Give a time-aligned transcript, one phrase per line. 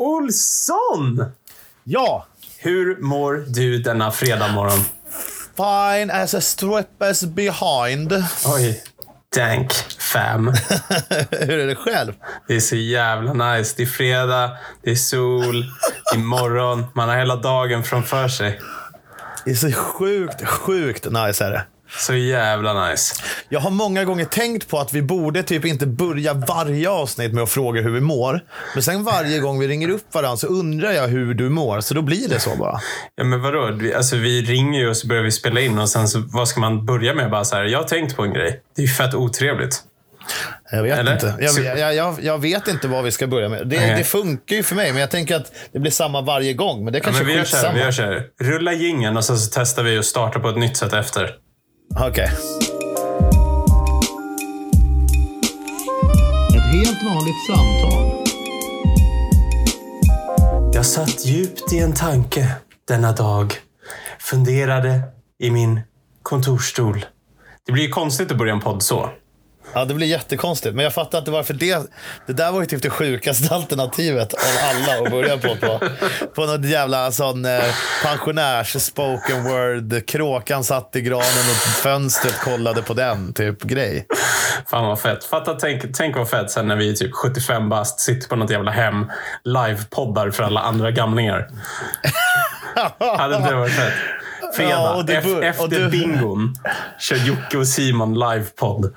[0.00, 1.32] Olsson!
[1.84, 2.26] Ja!
[2.58, 4.84] Hur mår du denna fredag morgon?
[5.56, 8.12] Fine as a strippers behind.
[8.46, 8.82] Oj,
[9.36, 10.46] dank fam.
[11.30, 12.12] Hur är det själv?
[12.48, 13.74] Det är så jävla nice.
[13.76, 15.64] Det är fredag, det är sol,
[16.12, 16.86] det är morgon.
[16.94, 18.60] Man har hela dagen framför sig.
[19.44, 21.64] Det är så sjukt, sjukt nice är det.
[21.98, 23.14] Så jävla nice.
[23.48, 27.42] Jag har många gånger tänkt på att vi borde typ inte börja varje avsnitt med
[27.42, 28.40] att fråga hur vi mår.
[28.74, 31.80] Men sen varje gång vi ringer upp varandra så undrar jag hur du mår.
[31.80, 32.80] Så då blir det så bara.
[33.16, 33.78] Ja, men vadå?
[33.96, 36.60] Alltså, vi ringer ju och så börjar vi spela in och sen så, vad ska
[36.60, 37.30] man börja med?
[37.30, 38.60] Bara så här, jag har tänkt på en grej.
[38.76, 39.82] Det är ju fett otrevligt.
[40.72, 41.12] Jag vet Eller?
[41.12, 41.34] inte.
[41.40, 43.68] Jag, Så- jag, jag, jag vet inte vad vi ska börja med.
[43.68, 43.94] Det, Nej.
[43.98, 46.84] det funkar ju för mig, men jag tänker att det blir samma varje gång.
[46.84, 48.22] Men det Ja, kanske men vi gör så här, vi gör så här.
[48.40, 51.30] Rulla jingeln och sen så testar vi att starta på ett nytt sätt efter.
[51.96, 52.30] Okej.
[56.54, 58.26] Ett helt vanligt samtal.
[60.72, 62.54] Jag satt djupt i en tanke
[62.88, 63.54] denna dag.
[64.18, 65.00] Funderade
[65.38, 65.80] i min
[66.22, 67.06] kontorsstol.
[67.66, 69.10] Det blir ju konstigt att börja en podd så.
[69.74, 70.74] Ja, det blir jättekonstigt.
[70.74, 71.90] Men jag fattar inte varför det...
[72.26, 75.56] Det där var ju typ det sjukaste alternativet av alla att börja på.
[75.56, 75.80] På,
[76.34, 77.60] på något jävla sån eh,
[78.04, 80.06] pensionärs spoken word.
[80.06, 83.32] Kråkan satt i granen och fönstret kollade på den.
[83.32, 84.06] Typ grej.
[84.66, 85.24] Fan vad fett.
[85.24, 88.50] Fatta, tänk, tänk vad fett sen när vi är typ 75 bast, sitter på något
[88.50, 89.10] jävla hem,
[89.44, 91.48] livepoddar för alla andra gamlingar.
[93.18, 93.92] Hade inte det varit fett?
[94.56, 96.54] Fredag, Ja, efter bingon,
[96.98, 98.94] kör Jocke och Simon livepodd.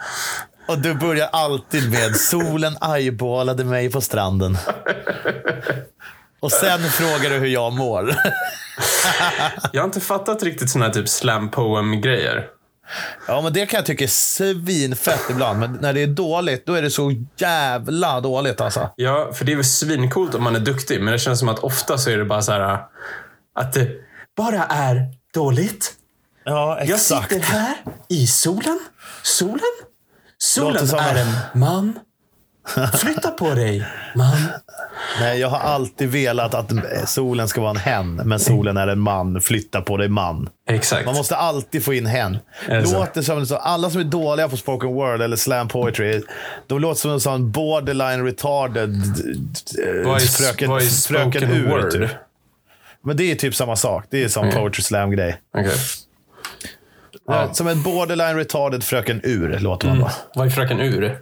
[0.67, 4.58] Och du börjar alltid med solen eyeballade mig på stranden.
[6.39, 8.16] Och sen frågar du hur jag mår.
[9.72, 12.47] Jag har inte fattat riktigt såna här typ slam poem-grejer.
[13.28, 15.59] Ja, men det kan jag tycka är svinfett ibland.
[15.59, 18.89] Men när det är dåligt, då är det så jävla dåligt alltså.
[18.95, 21.59] Ja, för det är väl svincoolt om man är duktig, men det känns som att
[21.59, 22.80] ofta så är det bara så här
[23.56, 23.88] att det
[24.38, 25.94] bara är dåligt.
[26.44, 27.75] Ja, Jag sitter här
[28.09, 28.79] i solen.
[29.22, 29.59] Solen?
[30.43, 31.99] Solen som är en- man.
[32.99, 34.37] Flytta på dig, man.
[35.19, 36.71] Nej, jag har alltid velat att
[37.09, 39.41] solen ska vara en hen, men solen är en man.
[39.41, 40.49] Flytta på dig man.
[40.69, 41.05] Exakt.
[41.05, 42.37] Man måste alltid få in hen.
[42.69, 46.21] Låter som så, alla som är dåliga på spoken word eller slam poetry,
[46.67, 51.69] de låter som en sån borderline retarded eh, är, fröken, är fröken ur.
[51.69, 51.91] word?
[51.91, 52.09] Typ.
[53.05, 54.05] Men det är typ samma sak.
[54.09, 54.55] Det är som Mm.
[54.55, 55.37] poetry slam-grej.
[55.57, 55.71] Okej.
[57.28, 57.53] Ja.
[57.53, 60.11] Som en borderline retarded fröken ur, låter man bara.
[60.35, 61.17] Vad är fröken ur?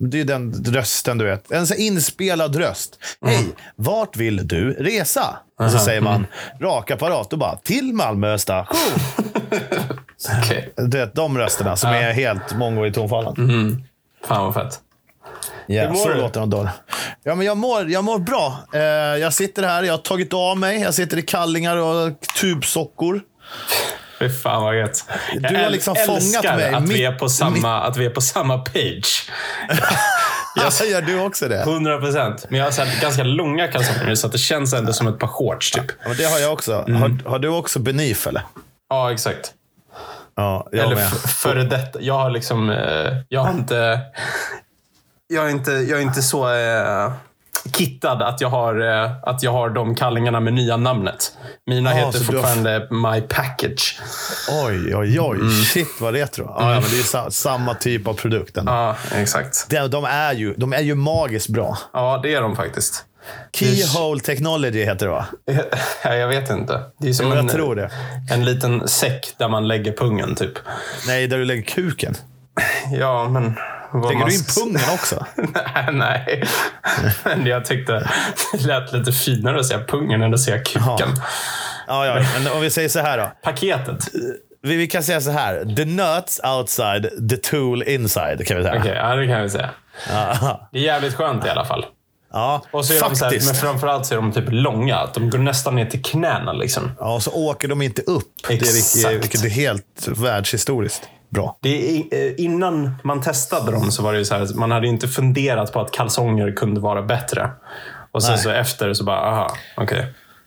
[0.00, 1.50] Det är den rösten du vet.
[1.52, 2.98] En här inspelad röst.
[3.22, 3.34] Mm.
[3.34, 5.36] Hej, vart vill du resa?
[5.58, 6.26] Och så säger man
[6.60, 8.76] rak apparat och bara till Malmö station.
[10.42, 10.72] Okej.
[10.76, 13.34] Du vet, de rösterna som är helt mongo i tonfallen.
[14.26, 14.80] Fan vad fett.
[15.66, 16.14] Ja, Hur mår så du?
[16.14, 16.68] låter de då.
[17.24, 18.56] Ja, men jag mår, jag mår bra.
[18.74, 18.80] Eh,
[19.20, 20.80] jag sitter här, jag har tagit av mig.
[20.80, 23.20] Jag sitter i kallingar och tubsockor.
[24.22, 25.04] Fy fan vad gött.
[25.32, 28.10] Jag Du har liksom fångat mig Att vi, mitt- är på samma, att vi är
[28.10, 29.30] på samma page.
[30.56, 31.62] Jag gör du också det?
[31.62, 32.46] 100 procent.
[32.48, 35.18] Men jag har så ganska långa kalsonger nu, så att det känns ändå som ett
[35.18, 35.70] par shorts.
[35.70, 35.84] Typ.
[36.02, 36.84] Ja, men det har jag också.
[36.88, 37.02] Mm.
[37.02, 38.42] Har, har du också Benif eller?
[38.90, 39.52] Ja, exakt.
[40.36, 41.08] Ja, jag Eller med.
[41.12, 42.00] före detta.
[42.00, 42.70] Jag har liksom...
[42.70, 44.00] Eh, jag har inte...
[45.26, 47.12] Jag är inte, jag är inte så eh,
[47.76, 51.32] kittad att jag, har, eh, att jag har de kallingarna med nya namnet.
[51.66, 54.00] Mina Ah, heter du har- fortfarande My Package.
[54.66, 55.36] Oj, oj, oj.
[55.38, 55.50] Mm.
[55.64, 56.44] Shit vad retro.
[56.58, 58.58] Ja, ja, men det är sa, samma typ av produkt.
[58.66, 59.66] Ja, exakt.
[59.70, 61.78] De, de, är ju, de är ju magiskt bra.
[61.92, 63.04] Ja, det är de faktiskt.
[63.52, 65.26] Keyhole technology heter det va?
[66.04, 66.80] Ja, jag vet inte.
[66.98, 67.90] Det är som Jo, jag en, tror det.
[68.30, 70.52] en liten säck där man lägger pungen, typ.
[71.06, 72.14] Nej, där du lägger kuken.
[72.92, 73.56] Ja, men...
[73.94, 75.26] Lägger du in pungen också?
[75.36, 76.44] nej, nej.
[77.24, 78.10] Men jag tyckte
[78.52, 81.08] det lät lite finare att säga pungen än att säga kuken.
[81.86, 82.24] Ja, ja.
[82.38, 83.32] Men om vi säger så här då.
[83.42, 84.04] Paketet.
[84.62, 85.74] Vi, vi kan säga så här.
[85.76, 88.46] The nuts outside, the tool inside.
[88.46, 88.78] Kan vi säga.
[88.80, 89.70] Okej, ja, det kan vi säga.
[90.72, 91.86] Det är jävligt skönt i alla fall.
[92.32, 93.46] ja Och så är de så här, faktiskt.
[93.46, 95.08] men framförallt så är de typ långa.
[95.14, 96.52] De går nästan ner till knäna.
[96.52, 96.92] Liksom.
[96.98, 98.32] Ja, och så åker de inte upp.
[98.48, 98.96] Det är, Exakt.
[99.12, 101.58] vilket, vilket är helt världshistoriskt bra.
[101.62, 104.86] Det är, eh, innan man testade dem så var det ju så här, man hade
[104.86, 107.50] inte funderat på att kalsonger kunde vara bättre.
[108.12, 108.42] Och sen Nej.
[108.42, 110.06] så efter så bara, aha, okej.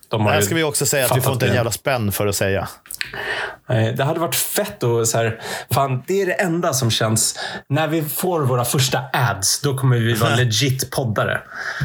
[0.09, 1.55] De har Här ska vi också säga att vi får inte en det.
[1.55, 2.67] jävla spänn för att säga.
[3.69, 5.41] Nej, Det hade varit fett och så här,
[5.71, 7.39] fan det är det enda som känns,
[7.69, 11.41] när vi får våra första ads, då kommer vi vara legit poddare.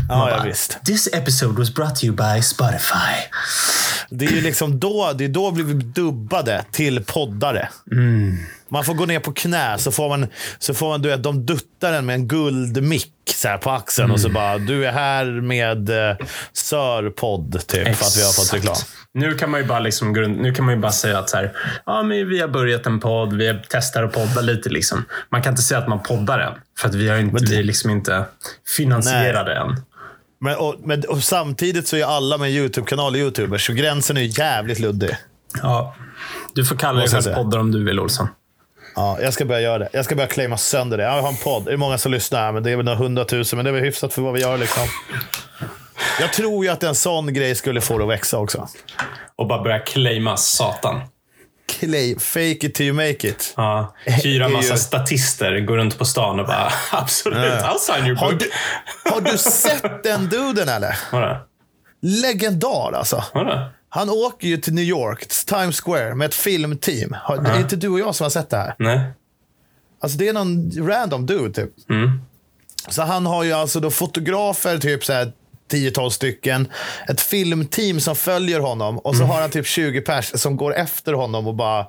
[0.08, 0.79] Man Ja, ja, bara, visst.
[0.85, 3.14] This episode was brought to you by Spotify.
[4.11, 7.69] Det är ju liksom då, det är då blir vi dubbade till poddare.
[8.70, 10.26] Man får gå ner på knä så får man,
[10.58, 14.20] så får man du vet, de duttar en med en guldmick så på axeln och
[14.20, 16.17] så bara, du är här med eh,
[16.52, 18.76] Sir Podd typ för att vi har fått reklam.
[19.14, 21.52] Nu kan man ju bara, liksom, nu kan man ju bara säga att så här,
[21.87, 24.69] ja, men vi har börjat en podd, vi testar att podda lite.
[24.69, 25.05] Liksom.
[25.31, 27.62] Man kan inte säga att man poddar än, för att vi, har inte, vi är
[27.62, 28.25] liksom inte
[28.76, 29.76] finansierade än.
[30.40, 34.78] Men, och, men, och samtidigt så är alla med YouTube-kanal YouTubers, så gränsen är jävligt
[34.78, 35.16] luddig.
[35.62, 35.96] Ja.
[36.55, 38.28] Du får kalla dig själv poddar om du vill, Olsson.
[38.96, 39.88] Ja, jag ska börja göra det.
[39.92, 41.04] Jag ska börja claima sönder det.
[41.04, 41.64] Jag har en podd.
[41.64, 43.56] Det är många som lyssnar, men det är väl några hundratusen.
[43.56, 44.58] Men det är väl hyfsat för vad vi gör.
[44.58, 44.82] Liksom.
[46.20, 48.69] Jag tror ju att en sån grej skulle få det att växa också.
[49.37, 51.00] Och bara börja claima satan.
[51.78, 53.54] Claim, fake it till you make it.
[53.56, 53.94] Ja.
[54.06, 58.16] Hyra är massa ju- statister, gå runt på stan och bara absolut, I'll sign your
[58.16, 58.40] Har book.
[58.40, 58.50] du,
[59.10, 60.98] har du sett den duden eller?
[61.12, 61.37] Vadå?
[62.02, 63.25] Legendar alltså.
[63.34, 63.70] Vadå?
[63.92, 67.16] Han åker ju till New York, till Times Square, med ett filmteam.
[67.28, 68.75] Det är inte du och jag som har sett det här.
[68.78, 69.00] Nej.
[70.00, 71.90] Alltså det är någon random dude typ.
[71.90, 72.20] Mm.
[72.88, 75.32] Så han har ju alltså då fotografer, typ så här
[75.72, 76.69] 10-12 stycken.
[77.08, 81.12] Ett filmteam som följer honom och så har han typ 20 pers som går efter
[81.12, 81.87] honom och bara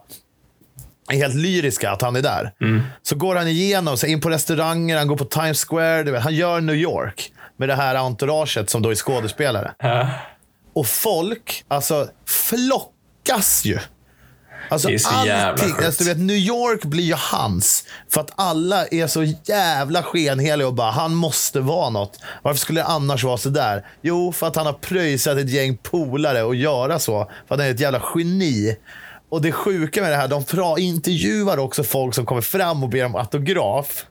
[1.11, 2.53] är helt lyriska att han är där.
[3.01, 6.19] Så går han igenom, så in på restauranger, han går på Times Square.
[6.19, 9.71] Han gör New York med det här entouraget som då är skådespelare.
[9.79, 10.09] Ja.
[10.73, 13.79] Och folk, alltså flockas ju.
[14.69, 15.85] Alltså Det är så jävla allting, sjukt.
[15.85, 17.83] alltså, du vet, New York blir ju hans.
[18.09, 22.19] För att alla är så jävla skenheliga och bara, han måste vara något.
[22.41, 23.85] Varför skulle det annars vara så där?
[24.01, 27.31] Jo, för att han har pröjsat ett gäng polare och göra så.
[27.47, 28.77] För att han är ett jävla geni.
[29.31, 33.05] Och det sjuka med det här, de intervjuar också folk som kommer fram och ber
[33.05, 34.05] om autograf.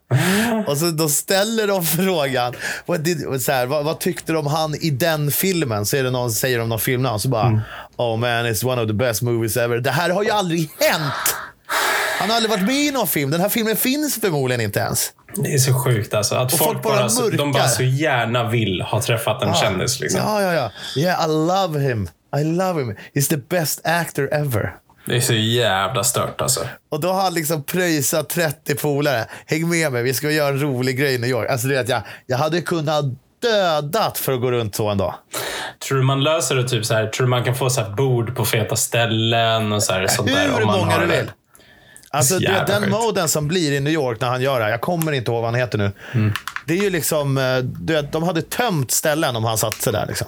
[0.67, 2.55] Och så då ställer de frågan,
[2.87, 5.87] vad, did, så här, vad, vad tyckte de om han i den filmen?
[5.87, 7.62] Så är det någon som säger om någon filmnamn, så bara,
[7.96, 9.78] oh man, it's one of the best movies ever.
[9.78, 11.12] Det här har ju aldrig hänt!
[12.19, 13.31] Han har aldrig varit med i någon film.
[13.31, 15.12] Den här filmen finns förmodligen inte ens.
[15.34, 16.34] Det är så sjukt alltså.
[16.34, 20.00] Att folk, folk bara bara, så, de bara så gärna vill ha träffat en kändis.
[20.00, 20.20] Liksom.
[20.20, 20.70] Ja, ja, ja.
[21.02, 22.08] Yeah, I love him.
[22.40, 22.96] I love him.
[23.14, 24.75] He's the best actor ever.
[25.06, 26.61] Det är så jävla stört alltså.
[26.91, 29.26] Och då har han liksom pröjsat 30 polare.
[29.47, 31.50] Häng med mig, vi ska göra en rolig grej i New York.
[31.50, 33.05] Alltså, du vet, jag, jag hade kunnat
[33.43, 35.14] dödat för att gå runt så en dag.
[35.88, 37.06] Tror du man löser det typ så här?
[37.06, 40.29] Tror du man kan få så här bord på feta ställen och så här, sånt
[40.29, 40.44] där?
[40.49, 41.17] Hur om man många du det?
[41.17, 41.31] vill.
[42.12, 44.64] Alltså, Så du vet, den moden som blir i New York när han gör det
[44.64, 45.93] här, jag kommer inte ihåg vad han heter nu.
[46.12, 46.32] Mm.
[46.67, 49.93] Det är ju liksom, eh, du vet, de hade tömt ställen om han satt sig
[49.93, 50.06] där.
[50.06, 50.26] Liksom.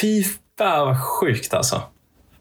[0.00, 0.24] Fy
[0.58, 1.82] fan vad sjukt alltså.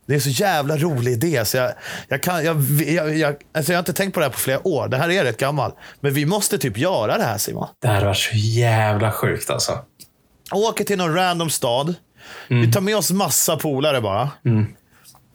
[0.08, 1.46] Det är en så jävla rolig idé.
[1.46, 1.72] Så jag,
[2.08, 4.68] jag, kan, jag, jag, jag, alltså jag har inte tänkt på det här på flera
[4.68, 4.88] år.
[4.88, 5.76] Det här är rätt gammalt.
[6.00, 7.68] Men vi måste typ göra det här Simon.
[7.82, 9.80] Det här var så jävla sjukt alltså.
[10.52, 11.96] Åker till någon random stad.
[12.48, 14.30] Vi tar med oss massa polare bara.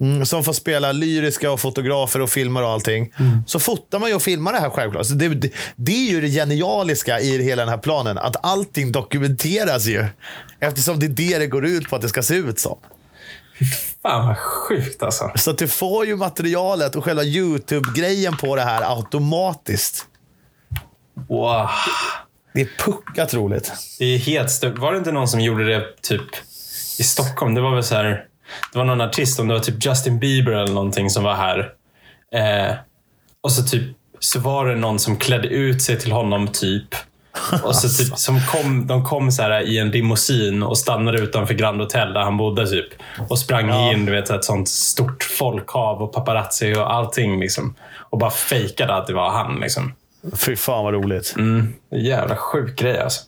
[0.00, 3.12] Mm, som får spela lyriska och fotografer och filmar och allting.
[3.46, 5.06] Så fotar man ju och filmar det här självklart.
[5.06, 8.18] Så det, det, det är ju det genialiska i hela den här planen.
[8.18, 10.06] Att allting dokumenteras ju.
[10.60, 12.78] Eftersom det är det det går ut på att det ska se ut som.
[14.02, 15.30] Fan vad sjukt alltså.
[15.36, 20.06] Så att du får ju materialet och själva YouTube-grejen på det här automatiskt.
[21.28, 21.68] Wow.
[22.54, 23.72] Det är puckat roligt.
[23.98, 24.78] Det är helt stört.
[24.78, 26.26] Var det inte någon som gjorde det typ
[26.98, 27.54] i Stockholm?
[27.54, 28.24] Det var väl så här.
[28.72, 31.72] Det var någon artist, om det var typ Justin Bieber eller någonting som var här.
[32.32, 32.76] Eh,
[33.40, 36.94] och så typ så var det någon som klädde ut sig till honom typ.
[37.64, 41.54] Och så typ, som kom, de kom så här i en limousin och stannade utanför
[41.54, 42.66] Grand Hotel där han bodde.
[42.66, 42.88] typ.
[43.28, 43.92] Och sprang Ja.
[43.92, 47.40] in, du vet, ett sånt stort folkhav och paparazzi och allting.
[47.40, 47.74] Liksom.
[47.98, 49.60] Och bara fejkade att det var han.
[49.60, 49.92] Liksom.
[50.36, 51.34] Fy fan vad roligt.
[51.38, 53.20] Mm, jävla sjuk grej alltså.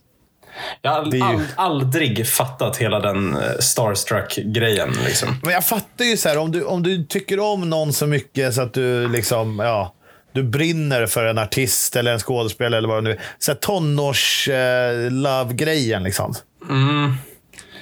[0.82, 4.90] Jag har ald- aldrig fattat hela den eh, starstruck-grejen.
[5.04, 5.28] Liksom.
[5.42, 8.54] Men jag fattar ju så här, om du, om du tycker om någon så mycket
[8.54, 9.94] så att du liksom, ja,
[10.32, 13.54] du brinner för en artist eller en skådespelare eller vad det nu är.
[13.54, 16.34] Tonårs-love-grejen liksom.
[16.70, 17.14] Mm.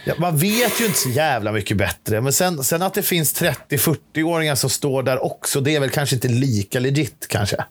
[0.04, 2.20] Ja, man vet ju inte så jävla mycket bättre.
[2.20, 6.16] Men sen, sen att det finns 30-40-åringar som står där också, det är väl kanske
[6.16, 7.64] inte lika legit kanske.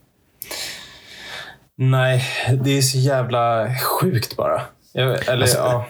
[1.78, 2.26] Nej,
[2.64, 4.62] det är så jävla sjukt bara.
[4.94, 5.90] Jag, eller, Alltså, ja.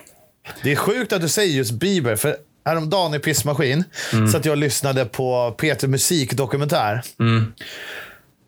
[0.63, 3.83] Det är sjukt att du säger just Bieber, för häromdagen i Pissmaskin
[4.31, 7.01] så att jag lyssnade på Peter Musik dokumentär.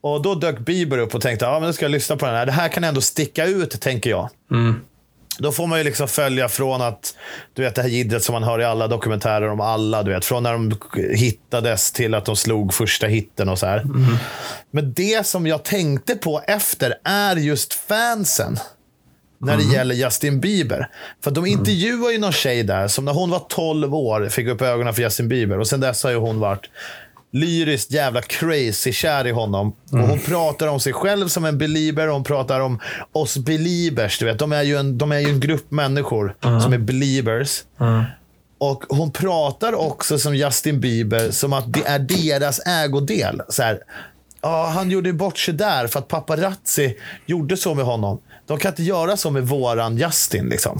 [0.02, 2.36] Och då dök Bieber upp och tänkte, ja men nu ska jag lyssna på den
[2.36, 2.46] här.
[2.46, 4.30] Det här kan ändå sticka ut, tänker jag.
[5.38, 7.16] Då får man ju liksom följa från att,
[7.54, 10.26] du vet det här jiddret som man hör i alla dokumentärer om alla, du vet.
[10.26, 10.78] Från när de
[11.16, 13.86] hittades till att de slog första hitten och så här.
[14.72, 18.58] Men det som jag tänkte på efter är just fansen
[19.38, 20.90] när det gäller Justin Bieber.
[21.24, 24.62] För de intervjuar ju någon tjej där som när hon var 12 år fick upp
[24.62, 25.60] ögonen för Justin Bieber.
[25.60, 26.70] Och sen dess har ju hon varit
[27.32, 29.76] lyriskt jävla crazy kär i honom.
[29.92, 32.80] Och hon pratar om sig själv som en belieber och hon pratar om
[33.12, 34.20] oss beliebers.
[34.20, 34.40] Du vet.
[34.40, 37.64] De, är ju en, de är ju en grupp människor som är beliebers.
[38.58, 43.42] Och hon pratar också som Justin Bieber, som att det är deras ägodel.
[43.50, 43.80] Så här,
[44.42, 48.22] ja, han gjorde bort sig där för att paparazzi gjorde så med honom.
[48.48, 50.46] De kan inte göra så med våran Justin.
[50.46, 50.80] Liksom.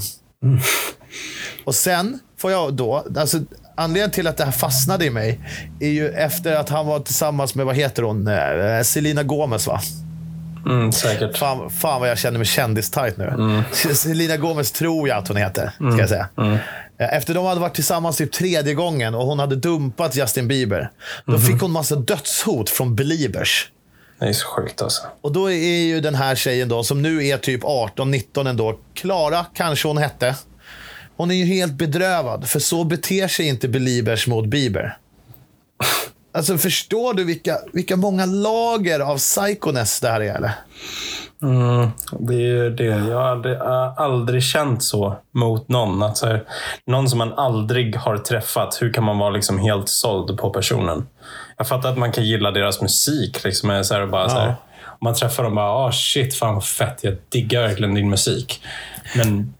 [1.64, 3.38] Och sen får jag då, alltså
[3.74, 5.40] anledningen till att det här fastnade i mig
[5.80, 9.80] är ju efter att han var tillsammans med, vad heter hon, Eh, Selena Gomez va?
[10.66, 11.36] Mm, säkert.
[11.36, 13.62] Fan, fan vad jag känner mig kändis-tight nu.
[13.94, 16.28] Selena Gomez tror jag att hon heter, ska jag säga.
[16.98, 20.90] Eh, Efter de hade varit tillsammans typ tredje gången och hon hade dumpat Justin Bieber.
[21.26, 23.68] Då fick hon massa dödshot från beliebers.
[24.20, 25.02] Det är så sjukt alltså.
[25.20, 29.46] Och då är ju den här tjejen då, som nu är typ 18-19 ändå, Klara
[29.54, 30.34] kanske hon hette.
[31.22, 34.96] Hon är ju helt bedrövad, för så beter sig inte Beliebers mot Bieber.
[36.34, 40.34] Alltså förstår du vilka, vilka många lager av psykoness det här är?
[40.34, 40.52] Eller?
[41.42, 42.84] Mm, det är ju det.
[42.84, 46.02] Jag har aldrig, känt så mot någon.
[46.02, 46.44] Att så här,
[46.86, 51.06] någon som man aldrig har träffat, hur kan man vara liksom helt såld på personen?
[51.56, 53.44] Jag fattar att man kan gilla deras musik.
[53.44, 54.54] Liksom, så här, bara, så här,
[55.00, 56.98] man träffar dem och bara, oh, shit, fan vad fett.
[57.02, 58.62] Jag diggar verkligen din musik.
[59.16, 59.54] Men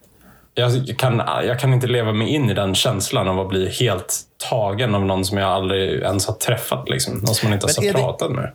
[0.54, 4.14] jag, kan, jag kan inte leva mig in i den känslan av att bli helt
[4.50, 6.88] tagen av någon som jag aldrig ens har träffat.
[6.88, 7.14] Liksom.
[7.14, 8.52] Någon som man inte ens har det- pratat med.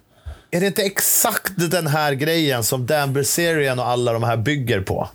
[0.51, 4.81] Är det inte exakt den här grejen som Dan Bilzerian och alla de här bygger
[4.81, 5.09] på?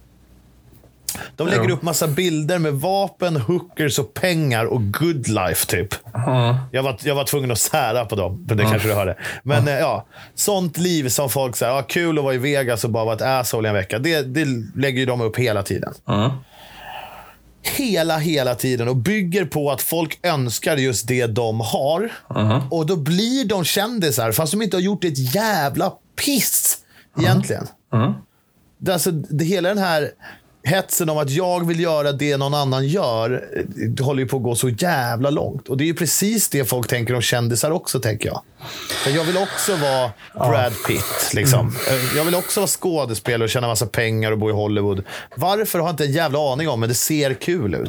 [1.37, 1.75] De lägger Jo.
[1.75, 5.89] upp massa bilder med vapen, hookers och pengar och good life typ.
[6.71, 9.17] Jag, var, jag var tvungen att sära på dem, för det kanske du hörde.
[9.43, 12.91] Men eh, ja, sånt liv som folk säger, ja, kul att vara i Vegas och
[12.91, 13.99] bara vara ett asshole i en vecka.
[13.99, 14.47] Det, det
[14.77, 15.95] lägger ju de upp hela tiden.
[17.63, 22.13] Hela, hela tiden och bygger på att folk önskar just det de har.
[22.71, 25.93] Och då blir de kändisar fast de inte har gjort ett jävla
[26.25, 26.79] piss
[27.19, 27.67] egentligen.
[28.79, 30.11] Det, är alltså, det, hela den här
[30.65, 34.37] hetsen om att jag vill göra det någon annan gör eh, det håller ju på
[34.37, 35.69] att gå så jävla långt.
[35.69, 38.43] Och det är ju precis det folk tänker om kändisar också, tänker jag.
[39.05, 40.11] För jag vill också vara
[40.51, 41.35] Brad Pitt.
[41.35, 41.77] Liksom.
[41.91, 45.05] Eh, Jag vill också vara skådespelare och tjäna massa pengar och bo i Hollywood.
[45.37, 47.89] Varför har jag inte en jävla aning om, men det ser kul ut.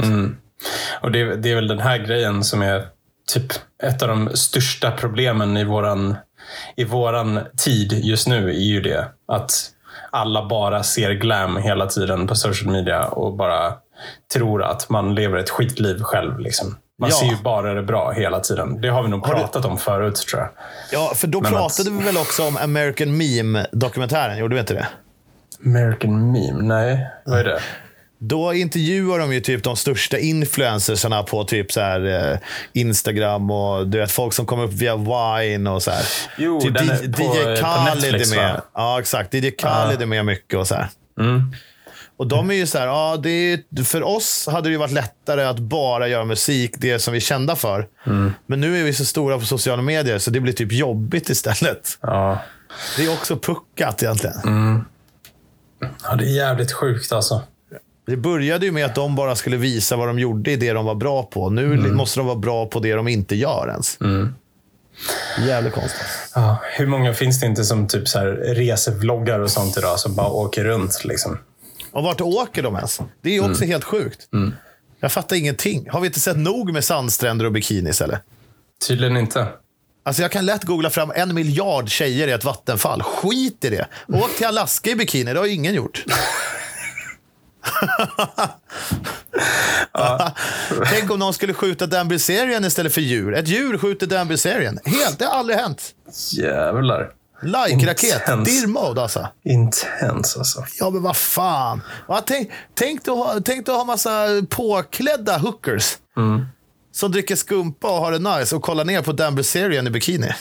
[1.02, 2.86] Och det, det är väl den här grejen som är
[3.34, 3.54] typ
[3.84, 6.16] ett av de största problemen i våran,
[6.76, 8.50] i våran tid just nu.
[8.50, 9.70] är ju det att
[10.14, 13.74] alla bara ser glam hela tiden på social media och bara
[14.34, 16.40] tror att man lever ett skitliv själv.
[16.40, 16.76] Liksom.
[17.00, 17.16] Man Ja.
[17.16, 18.82] ser ju bara det bra hela tiden.
[18.82, 20.50] Det har vi nog pratat om förut tror jag.
[20.92, 24.74] Ja, för då Men pratade att- vi väl också om American Meme-dokumentären, gjorde vi inte
[24.74, 24.88] det?
[25.66, 26.62] American meme?
[26.64, 27.60] Nej, vad är det?
[28.26, 32.38] Då intervjuar de ju typ de största influencersarna på typ så här, eh,
[32.74, 36.06] Instagram och du vet, folk som kommer upp via Wine och så här.
[36.38, 38.54] Jo, typ den är DJ på, på Khaled är med.
[38.54, 38.62] va?
[38.74, 39.34] Ja, exakt.
[39.34, 40.90] DJ Khaled är med mycket och så här.
[41.20, 41.54] Mm.
[42.18, 44.92] Och de är ju så här, ja, det är, för oss hade det ju varit
[44.92, 47.88] lättare att bara göra musik, det som vi är kända för.
[48.06, 48.34] Mm.
[48.48, 51.98] Men nu är vi så stora på sociala medier så det blir typ jobbigt istället.
[52.02, 52.40] Ja.
[52.98, 54.36] Det är också puckat egentligen.
[54.46, 54.86] Mm.
[56.04, 57.42] ja, det är jävligt sjukt alltså.
[58.06, 60.86] Det började ju med att de bara skulle visa vad de gjorde i det de
[60.86, 61.50] var bra på.
[61.50, 61.96] Nu Mm.
[61.96, 63.98] måste de vara bra på det de inte gör ens.
[65.48, 66.08] Jävligt konstigt.
[66.36, 70.16] Ja, hur många finns det inte som typ så här resevloggar och sånt idag som
[70.16, 71.02] bara åker runt?
[71.06, 71.40] Liksom?
[71.92, 73.00] Och vart åker de ens?
[73.22, 74.28] Det är ju också helt sjukt.
[75.00, 75.90] Jag fattar ingenting.
[75.90, 78.20] Har vi inte sett nog med sandstränder och bikinis eller?
[78.88, 79.48] Tydligen inte.
[80.06, 83.04] Alltså jag kan lätt googla fram en miljard tjejer i ett vattenfall.
[83.04, 83.88] Skit i det.
[84.08, 86.04] Åk till Alaska i bikini, det har ju ingen gjort.
[90.86, 93.34] Tänk om någon skulle skjuta Dan Bilzerian istället för djur.
[93.34, 94.80] Ett djur skjuter Dan Bilzerian.
[94.86, 95.92] Helt, det har aldrig hänt.
[96.32, 97.12] Jävlar.
[97.42, 98.22] Like-raket.
[98.30, 98.50] Intens.
[98.50, 99.28] Dear mode alltså.
[99.46, 100.66] Intens alltså.
[100.80, 101.82] Ja, men vad fan.
[102.26, 105.98] Tänk, tänk, dig att ha, tänk dig att ha massa påklädda hookers.
[106.92, 110.28] Som dricker skumpa och har det nice och kollar ner på Dan Bilzerian i bikini.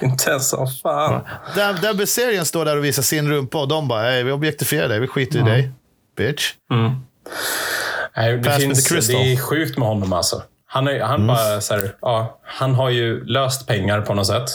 [0.10, 1.20] Intens som fan.
[1.56, 4.88] Dan, Dan Bilzerian står där och visar sin rumpa och de bara, "Hey, vi objektifierar
[4.88, 5.70] dig, vi skiter i dig.
[6.16, 6.52] Bitch.
[8.16, 10.42] Nej, det, finns, det är sjukt med honom alltså.
[10.66, 14.48] Han, är, han, bara, så här, ja, han har ju löst pengar på något sätt.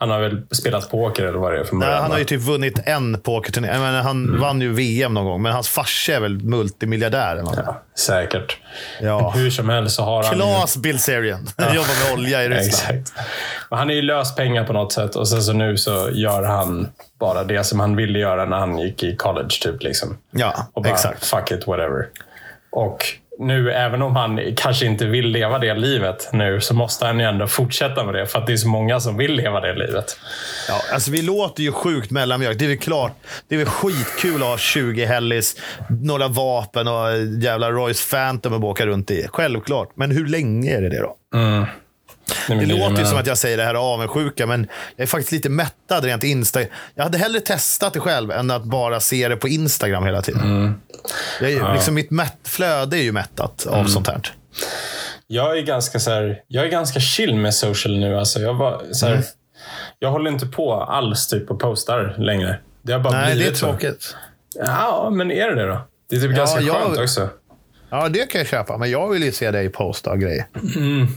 [0.00, 1.92] Han har väl spelat poker eller vad det är från början.
[1.94, 3.68] Nej, han har ju typ vunnit en pokerturné.
[4.02, 7.32] Han vann ju VM någon gång, men hans farsa är väl multimiljardär.
[7.32, 7.58] Eller något.
[7.66, 8.56] ja, säkert.
[9.00, 9.30] Ja.
[9.30, 10.38] Hur som helst så har han ju...
[10.38, 11.46] Klas Bilzerian.
[11.58, 12.98] Jobbar med olja i Ryssland.
[12.98, 13.12] Exakt.
[13.70, 16.42] Men han är ju löst pengar på något sätt och sen så nu så gör
[16.42, 16.88] han
[17.20, 19.48] bara det som han ville göra när han gick i college.
[19.62, 20.18] typ liksom.
[20.30, 21.26] Ja, Och bara, exakt.
[21.26, 22.06] fuck it, whatever.
[22.70, 23.04] Och
[23.38, 27.24] nu, även om han kanske inte vill leva det livet nu, så måste han ju
[27.24, 28.26] ändå fortsätta med det.
[28.26, 30.18] För att det är så många som vill leva det livet.
[30.68, 32.58] Ja, alltså vi låter ju sjukt mellanmjölk.
[32.58, 33.12] Det är väl klart.
[33.48, 35.56] Det är väl skitkul att ha 20 Hellis,
[35.88, 39.26] några vapen och jävla Royce Phantom att åka runt i.
[39.32, 39.88] Självklart.
[39.94, 41.16] Men hur länge är det det då?
[42.48, 45.06] Nej, Det låter ju som att jag säger det här av avundsjuka, men jag är
[45.06, 46.60] faktiskt lite mättad rent Insta.
[46.94, 50.74] Jag hade hellre testat det själv än att bara se det på Instagram hela tiden.
[51.40, 54.20] Jag, är- liksom, mitt mätt, flöde är ju mättat av sånt här.
[55.26, 58.18] Jag är ganska så här, jag är ganska chill med social nu.
[58.18, 59.18] Alltså jag, var, så Mm.
[59.18, 59.26] här,
[59.98, 62.58] jag håller inte på alls typ och postar längre.
[62.82, 63.66] Det har bara Nej, det är blivit så.
[63.66, 64.14] tråkigt.
[64.54, 65.80] Ja, men är det det då?
[66.10, 67.28] Det är typ ganska jag- skönt också.
[67.90, 70.46] Ja, det kan jag köpa, men jag vill ju se dig posta grejer.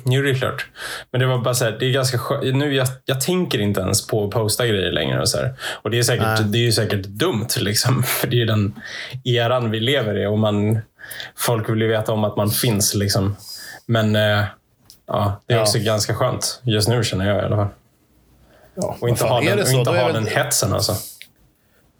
[0.06, 0.66] Jo, det är klart.
[1.12, 2.56] Men det var bara så här, det är ganska skönt.
[2.56, 5.22] Nu, jag, jag tänker inte ens på att posta grejer längre.
[5.22, 5.54] Och, så här.
[5.82, 8.04] och det, är säkert, det är ju säkert dumt, liksom.
[8.08, 8.80] för det är den
[9.24, 10.26] eran vi lever i.
[10.26, 10.80] Och man,
[11.38, 12.94] folk vill ju veta om att man finns.
[12.96, 13.36] Liksom.
[13.86, 14.44] Men eh,
[15.08, 15.64] ja, det är Ja.
[15.64, 17.68] också ganska skönt just nu, känner jag i alla fall.
[18.76, 20.74] Ja, Och inte ha den, och inte ha den hetsen.
[20.74, 20.94] Alltså.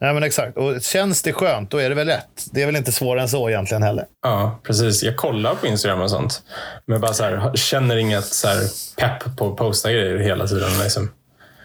[0.02, 0.58] Nej, men exakt.
[0.58, 2.46] Och känns det skönt, då är det väl rätt.
[2.52, 4.06] Det är väl inte svårare än så egentligen heller.
[4.24, 5.04] Ja, precis.
[5.04, 6.42] Jag kollar på Instagram och sånt.
[6.86, 8.64] Men jag bara så här, känner inget så här
[8.98, 10.70] pepp på att posta grejer hela tiden.
[10.84, 11.12] Liksom.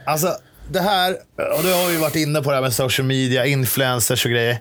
[0.05, 0.29] Alltså,
[0.71, 1.17] det här,
[1.57, 4.59] och du har ju varit inne på det här med social media, influencers och grejer.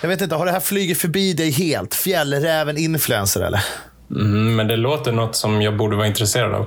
[0.00, 1.94] Jag vet inte, har det här flugit förbi dig helt?
[1.94, 3.64] Fjällräven influencer eller?
[4.10, 6.66] Mm, men det låter något som jag borde vara intresserad av.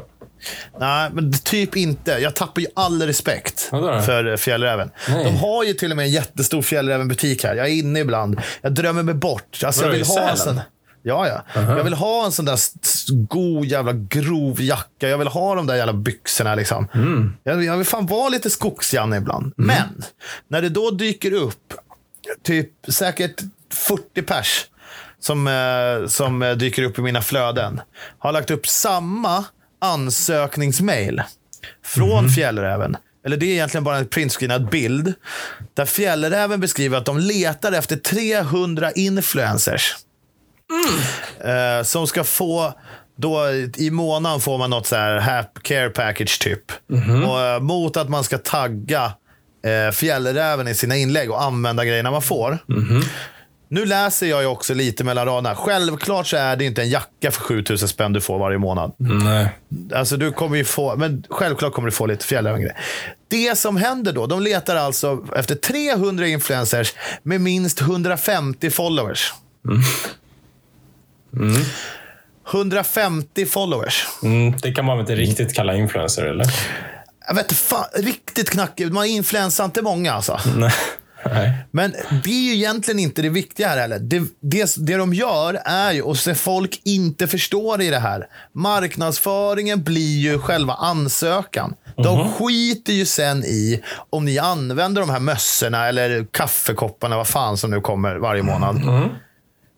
[0.79, 2.12] Nej, men typ inte.
[2.12, 3.59] Jag tappar ju all respekt
[4.05, 4.91] för eh, Fjällräven.
[5.09, 5.23] Nej.
[5.23, 7.55] De har ju till och med en jättestor Fjällräven-butik här.
[7.55, 8.41] Jag är inne ibland.
[8.62, 9.59] Jag drömmer mig bort.
[9.65, 10.62] Alltså, jag vill ha en sån...
[11.05, 11.41] Ja, ja.
[11.53, 12.59] Jag vill ha en sån där
[13.27, 15.09] god jävla grov jacka.
[15.09, 16.55] Jag vill ha de där jävla byxorna.
[16.55, 16.88] Liksom.
[16.93, 17.33] Mm.
[17.43, 19.53] Jag, vill- jag vill fan vara lite skogsjanne ibland.
[19.57, 20.03] Men,
[20.47, 21.73] när det då dyker upp
[22.43, 23.41] typ säkert
[23.73, 24.65] 40 pers
[25.19, 27.81] som, eh, som eh, dyker upp i mina flöden
[28.19, 29.45] har lagt upp samma
[29.83, 31.21] ansökningsmail
[31.85, 32.97] från Fjällräven.
[33.25, 35.13] Eller det är egentligen bara en printscreenad bild.
[35.73, 39.95] Där Fjällräven beskriver att de letar efter 300 influencers.
[41.49, 42.73] Eh, som ska få,
[43.17, 46.72] då i månaden får man något så här care package typ.
[47.27, 49.13] Och, eh, mot att man ska tagga
[49.65, 52.57] eh, Fjällräven i sina inlägg och använda grejerna man får.
[53.74, 55.55] Nu läser jag ju också lite mellan raderna.
[55.55, 58.96] Självklart så är det inte en jacka för 7000 spänn du får varje månad.
[58.98, 59.50] Nej.
[59.96, 62.77] Alltså du kommer ju få, men självklart kommer du få lite fjällrävengrejer.
[63.27, 69.33] Det som händer då, de letar alltså efter 300 influencers med minst 150 followers.
[72.51, 74.07] 150 followers.
[74.24, 76.46] Mm, det kan man väl inte riktigt kalla influencer, eller?
[77.27, 78.94] Jag vet fan, riktigt knackigt.
[78.94, 80.40] Man influensar inte många alltså.
[80.57, 80.74] Nej.
[81.25, 81.62] Nej.
[81.75, 81.92] Men
[82.24, 84.00] det är ju egentligen inte det viktiga här heller.
[84.00, 88.27] Det, det, det de gör är ju, och så folk inte förstår i det här,
[88.51, 91.74] marknadsföringen blir ju själva ansökan.
[91.98, 97.57] De skiter ju sen i om ni använder de här mössorna eller kaffekopparna, vad fan
[97.57, 98.81] som nu kommer varje månad.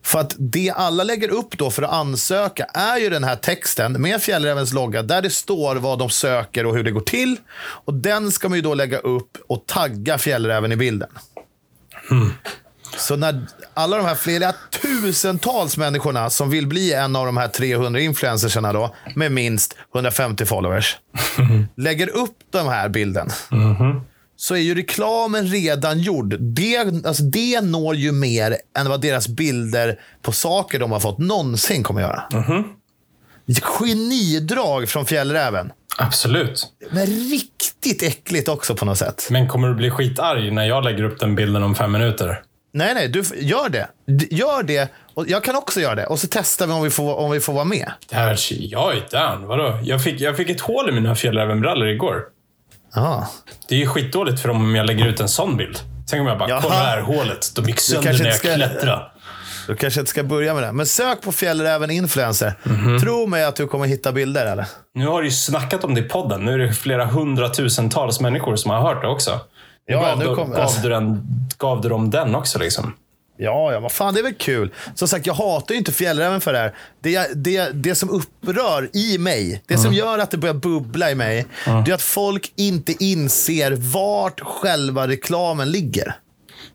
[0.05, 4.01] För att det alla lägger upp då för att ansöka är ju den här texten
[4.01, 7.37] med Fjällrävens logga där det står vad de söker och hur det går till.
[7.57, 11.09] Och den ska man ju då lägga upp och tagga Fjällräven i bilden.
[12.97, 17.47] Så när alla de här flera tusentals människorna som vill bli en av de här
[17.47, 20.97] 300 influencersarna då, med minst 150 followers,
[21.77, 23.29] lägger upp den här bilden.
[24.37, 26.35] Så är ju reklamen redan gjord.
[26.39, 31.17] Det, alltså det når ju mer än vad deras bilder på saker de har fått
[31.17, 32.23] någonsin kommer göra.
[33.47, 35.71] Genidrag från Fjällräven.
[35.97, 36.67] Absolut.
[36.91, 39.27] Men riktigt äckligt också på något sätt.
[39.31, 42.41] Men kommer du bli skitarg när jag lägger upp den bilden om fem minuter?
[42.73, 43.87] Nej, nej, du gör det.
[44.31, 44.89] Gör det.
[45.13, 46.05] Och jag kan också göra det.
[46.05, 47.91] Och så testar vi om vi får, om vi får vara med.
[48.09, 49.47] Det här, jag är down.
[49.47, 49.79] Vadå?
[49.83, 52.21] Jag fick, jag fick ett hål i mina fjällrävenbrallor igår.
[52.95, 53.29] Ja.
[53.69, 55.79] Det är ju skitdåligt för om jag lägger ut en sån bild.
[56.09, 56.61] Tänk om jag bara, Jaha.
[56.61, 57.51] kolla här hålet.
[57.55, 59.11] De gick sönder när jag ska- klättrade.
[59.67, 60.71] Du kanske inte ska börja med det.
[60.71, 62.53] Men sök på Fjällräven influencer.
[63.01, 64.45] Tro mig att du kommer hitta bilder.
[64.45, 64.65] Eller?
[64.93, 66.45] Nu har du ju snackat om det i podden.
[66.45, 69.39] Nu är det flera hundratusentals människor som har hört det också.
[69.85, 72.93] Ja, gav, nu du, kom- gav, alltså- du den, gav du dem den också liksom?
[73.37, 74.71] Ja, ja, vad fan, det är väl kul.
[74.95, 76.73] Som sagt, jag hatar ju inte Fjällräven för det här.
[77.03, 81.15] Det, det, det som upprör i mig, det som gör att det börjar bubbla i
[81.15, 81.45] mig,
[81.85, 86.15] det är att folk inte inser vart själva reklamen ligger.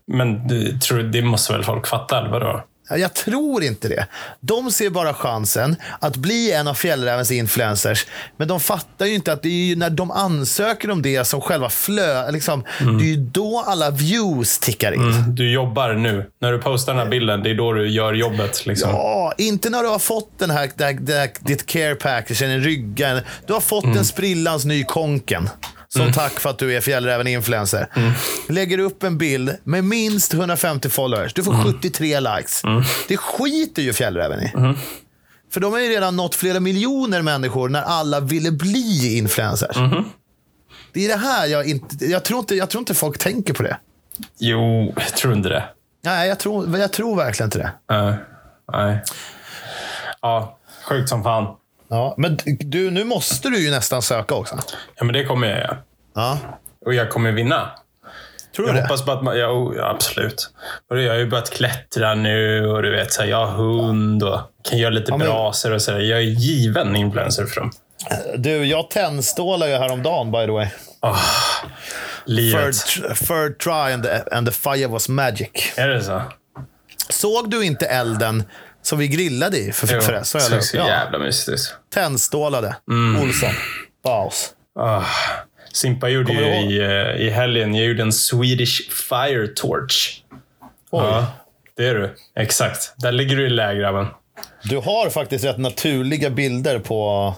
[0.07, 2.63] Men du, tror, du- det måste väl folk fatta, eller vadå?
[2.89, 4.05] Ja, Jag tror inte det.
[4.39, 8.05] De ser bara chansen att bli en av Fjällrävens influencers.
[8.37, 11.69] Men de fattar ju inte att det är när de ansöker om det som själva
[11.69, 12.31] flö...
[12.31, 15.35] Liksom, Det är ju då alla views tickar in.
[15.35, 16.29] Du jobbar nu.
[16.41, 18.65] När du postar den här bilden, det är då du gör jobbet.
[18.65, 18.89] Liksom.
[18.89, 22.41] Ja, inte när du har fått den här, det här, det här, ditt care package,
[22.41, 23.21] en rygga.
[23.47, 25.49] Du har fått en sprillans ny konken.
[25.95, 27.87] Som tack för att du är Fjällräven-influencer.
[28.49, 31.33] Lägger upp en bild med minst 150 followers.
[31.33, 32.61] Du får 73 likes.
[33.07, 34.75] Det skiter ju Fjällräven i.
[35.51, 39.75] För de har ju redan nått flera miljoner människor när alla ville bli influencers.
[40.93, 42.05] Det är det här jag inte...
[42.05, 43.77] Jag tror inte, jag tror inte folk tänker på det.
[44.39, 45.63] Jo, jag tror inte det.
[46.03, 47.71] Nej, jag tror, jag tror verkligen inte det.
[47.89, 48.15] Nej.
[48.73, 49.03] nej.
[50.21, 51.55] Ja, sjukt som fan.
[51.91, 54.59] Ja, men du, nu måste du ju nästan söka också.
[54.95, 55.77] Ja, men det kommer jag göra.
[56.15, 56.37] Ja.
[56.85, 57.71] Och jag kommer vinna.
[58.55, 58.81] Tror du Jag det?
[58.81, 59.37] hoppas på att man...
[59.39, 60.49] Ja, oh, ja, absolut.
[60.89, 64.23] Och jag har ju börjat klättra nu och du vet, så här, jag har hund
[64.23, 65.99] och kan göra lite Ja, men- brasor och sådär.
[65.99, 67.71] Jag är given influencer för dem.
[68.37, 70.67] Du, jag tändstålade ju häromdagen by the way.
[72.25, 72.75] Livet.
[72.75, 75.49] Third, third try and the, and the fire was magic.
[75.77, 76.21] Är det så?
[77.09, 78.43] Såg du inte elden
[78.81, 79.71] som vi grillade i?
[79.71, 80.25] För, Jo, för det?
[80.25, 80.87] Så ja.
[80.87, 81.75] jävla mysigt.
[81.93, 82.75] Tändstålade.
[83.21, 83.49] Olsson.
[84.03, 84.49] Baus.
[84.79, 85.03] Ah.
[85.73, 90.23] Simpa gjorde ju i, eh, i helgen, jag gjorde en Swedish fire torch.
[90.91, 91.03] Oj.
[91.03, 91.27] Ja,
[91.77, 92.15] det är du.
[92.35, 92.93] Exakt.
[92.97, 94.07] Där ligger du i lä, grabben.
[94.63, 97.35] Du har faktiskt rätt naturliga bilder på,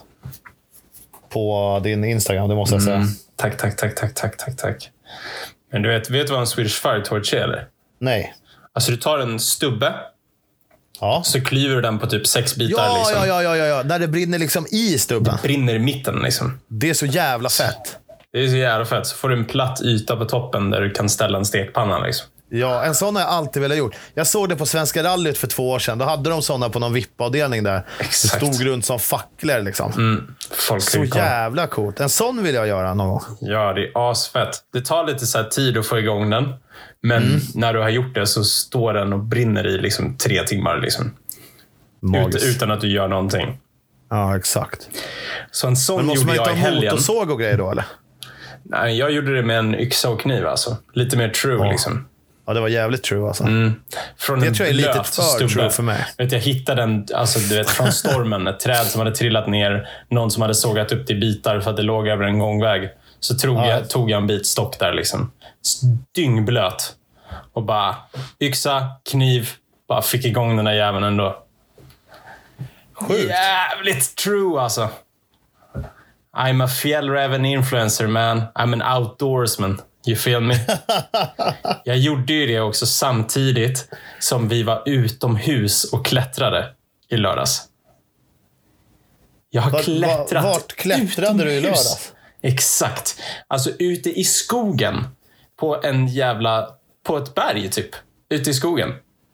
[1.29, 3.07] på din Instagram, det måste jag säga.
[3.35, 4.89] Tack, tack, tack, tack, tack, tack, tack.
[5.71, 7.67] Men du vet, vet du vad en Swedish fire torch är, eller?
[7.99, 8.33] Nej.
[8.73, 9.93] Alltså, du tar en stubbe,
[11.03, 11.21] Ja.
[11.25, 12.83] så klyver du den på typ sex bitar.
[12.83, 13.27] Ja, liksom.
[13.27, 13.83] ja, ja, ja, ja.
[13.83, 15.37] När det brinner liksom i stubben.
[15.43, 16.19] Brinner i mitten.
[16.19, 16.59] Liksom.
[16.67, 17.97] Det är så jävla fett.
[18.33, 19.07] Det är så jävla fett.
[19.07, 21.99] Så får du en platt yta på toppen där du kan ställa en stekpanna.
[21.99, 22.27] Liksom.
[22.55, 23.95] Ja, en sån har jag alltid velat gjort.
[24.13, 25.97] Jag såg det på Svenska rallyt för två år sedan.
[25.97, 27.85] Då hade de såna på någon VIP-avdelning där.
[27.99, 28.39] Exakt.
[28.39, 29.91] Det stod runt som facklor liksom.
[30.51, 31.99] Folk Så ju jävla coolt.
[31.99, 33.21] En sån vill jag göra någon gång.
[33.41, 34.49] Ja, det är asfett.
[34.73, 36.53] Det tar lite så tid att få igång den.
[37.01, 37.39] Men Mm.
[37.55, 40.77] när du har gjort det så står den och brinner i liksom tre timmar.
[40.81, 41.13] Liksom.
[42.27, 43.57] Ut, utan att du gör någonting.
[44.09, 44.89] Ja, exakt.
[45.51, 46.91] Så en sån Men måste gjorde man jag i inte ha helgen.
[46.93, 47.85] motorsåg och grejer då eller?
[48.63, 50.47] Nej, jag gjorde det med en yxa och kniv.
[50.47, 50.77] Alltså.
[50.93, 51.69] Lite mer true.
[51.71, 52.05] Liksom.
[52.45, 53.43] Ja, det var jävligt true alltså.
[54.17, 56.05] Från Det tror jag är lite för true för mig.
[56.17, 59.89] Vet, jag hittade en, alltså, du vet, från stormen, ett träd som hade trillat ner.
[60.09, 62.89] Någon som hade sågat upp det i bitar för att det låg över en gångväg.
[63.19, 63.67] Så tog, Ja.
[63.69, 64.93] jag, tog jag en bit stock där.
[64.93, 65.31] Liksom.
[66.15, 66.95] Dyngblöt.
[67.53, 67.95] Och bara
[68.39, 69.49] yxa, kniv.
[69.87, 71.43] Bara fick igång den där jäveln ändå.
[72.93, 73.29] Sjukt.
[73.29, 74.89] Jävligt true alltså.
[76.37, 78.41] I'm a fjällräven influencer man.
[78.55, 79.81] I'm an outdoorsman.
[80.07, 80.55] You feel me?
[81.83, 83.89] Jag gjorde ju det också samtidigt
[84.19, 86.73] som vi var utomhus och klättrade
[87.09, 87.61] i lördags.
[89.49, 91.63] Jag har Var- var- klättrat vart klättrade du i utomhus.
[91.63, 92.13] lördags?
[92.41, 93.19] Exakt.
[93.47, 95.07] Alltså ute i skogen.
[95.59, 96.67] På en jävla...
[97.07, 97.89] På ett berg typ.
[98.29, 98.89] Ute i skogen.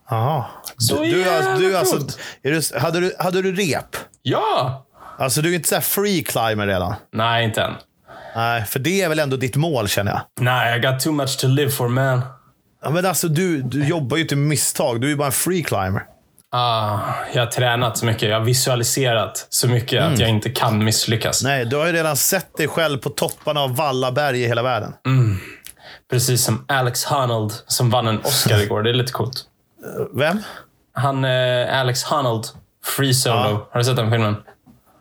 [0.10, 0.46] Jaha.
[0.78, 2.20] Så Du, du, jävla du, alltså, coolt.
[2.44, 3.96] är du, hade, du, hade du rep?
[4.22, 4.86] Ja!
[5.18, 6.96] Alltså du är inte så free climber redan?
[7.14, 7.74] Nej, inte än.
[8.40, 10.22] Nej, för det är väl ändå ditt mål känner jag.
[10.40, 12.22] Nej, I got too much to live for man.
[12.84, 15.02] Ja, men alltså du, du jobbar ju inte med misstag.
[15.02, 16.04] Du är ju bara en free climber.
[16.52, 17.00] Ah,
[17.34, 18.30] jag har tränat så mycket.
[18.30, 21.44] Jag har visualiserat så mycket att jag inte kan misslyckas.
[21.44, 24.94] Nej, du har ju redan sett dig själv på topparna av Vallaberg i hela världen.
[26.10, 28.84] Precis som Alex Honnold som vann en Oscar igår.
[28.84, 29.44] Det är lite coolt.
[30.14, 30.40] Vem?
[30.94, 32.46] Han, eh, Alex Honnold,
[32.98, 33.36] Free Solo.
[33.36, 33.70] Ja.
[33.72, 34.36] Har du sett den filmen?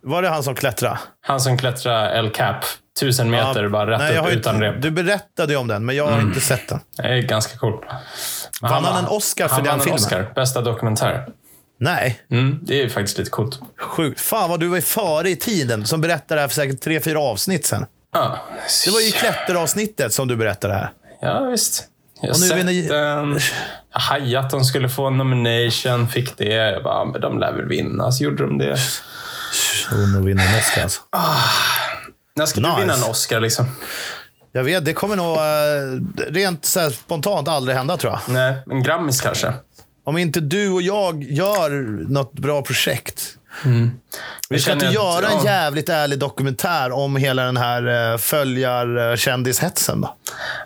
[0.03, 0.99] Var det han som klättrade?
[1.21, 2.57] Han som klättrar El Cap.
[3.01, 4.83] Tusen meter bara rätt Nej, upp utan inte, rep.
[4.83, 6.81] Du berättade ju om den, men jag har inte sett den.
[6.97, 7.81] Det är ganska coolt.
[8.63, 9.97] Vann han var- en Oscar för han den vann en filmen?
[10.03, 10.33] Oscar.
[10.35, 11.27] Bästa dokumentär.
[11.81, 13.61] Nej, Mm, det är faktiskt lite coolt.
[13.81, 14.21] sjukt.
[14.21, 15.87] Fan vad du var före i tiden.
[15.87, 17.87] Som berättade det här för säkert tre, fyra avsnitt sen.
[18.15, 18.39] Ja,
[18.87, 20.91] Det var ju klätteravsnittet som du berättade här.
[21.21, 21.85] Ja, visst.
[22.23, 23.39] Jag har sett vinner- den.
[23.93, 26.45] Jag hajade att de skulle få en nomination, fick det.
[26.45, 28.13] Jag bara, men de lär väl vinna.
[28.13, 28.77] Så gjorde de det.
[29.91, 31.01] Hon vinner en Oscar alltså.
[32.37, 32.73] När ska Nice.
[32.75, 33.67] du vinna en Oscar liksom?
[34.53, 38.35] Jag vet, det kommer nog eh, rent så spontant aldrig hända tror jag.
[38.35, 39.53] Nej, en Grammis kanske.
[40.05, 41.71] Om inte du och jag gör
[42.11, 43.35] något bra projekt.
[43.65, 43.91] Vi Mm.
[44.49, 50.01] Jag ska inte att- göra en jävligt ärlig dokumentär om hela den här uh, följar-kändishetsen
[50.01, 50.17] då?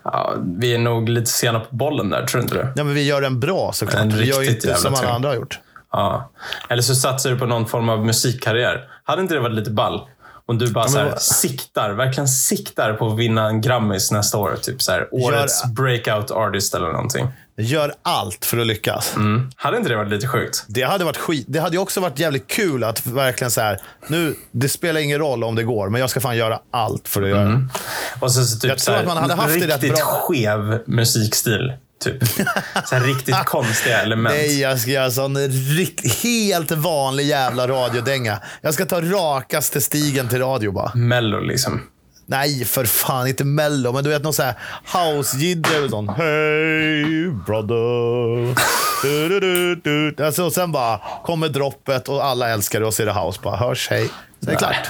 [0.05, 2.73] Ja, vi är nog lite sena på bollen där, tror du inte det?
[2.77, 4.03] Ja, men vi gör den bra såklart.
[4.03, 5.61] En vi gör ju inte som alla andra har gjort.
[5.93, 6.31] Ja.
[6.69, 8.85] Eller så satsar du på någon form av musikkarriär.
[9.05, 10.01] Hade inte det varit lite ball?
[10.47, 14.39] Om du bara så här, vad- siktar, verkligen siktar på att vinna en Grammis nästa
[14.39, 14.57] år.
[14.63, 17.29] Typ så här, årets breakout artist eller någonting.
[17.57, 19.15] Gör allt för att lyckas.
[19.57, 20.65] Hade inte det varit lite sjukt?
[20.69, 21.45] Det hade varit skit.
[21.49, 23.81] Det hade också varit jävligt kul att verkligen så här.
[24.07, 27.23] Nu, det spelar ingen roll om det går, men jag ska fan göra allt för
[27.23, 27.69] att göra det.
[28.21, 29.95] Och så, så typ Jag tror så här, att man hade haft det rätt riktigt
[29.95, 30.05] bra.
[30.05, 31.73] skev musikstil.
[32.03, 32.23] Typ.
[32.85, 34.35] Så riktigt konstiga element.
[34.35, 35.37] Nej, jag ska göra sån
[36.23, 38.39] helt vanlig jävla radiodänga.
[38.61, 40.93] Jag ska ta rakaste stigen till radio bara.
[40.95, 41.83] Mello liksom.
[42.27, 43.27] Nej, för fan.
[43.27, 44.55] Inte mello, men du vet någon sån här
[44.93, 45.89] house-jidder.
[45.89, 48.55] Sån Hey brother.
[49.03, 49.41] Du, du,
[49.75, 50.25] du, du.
[50.25, 53.41] Alltså, och sen bara kommer droppet och alla älskar det och så är det house.
[53.43, 54.07] Bara hörs, hej.
[54.41, 54.89] Så det är klart.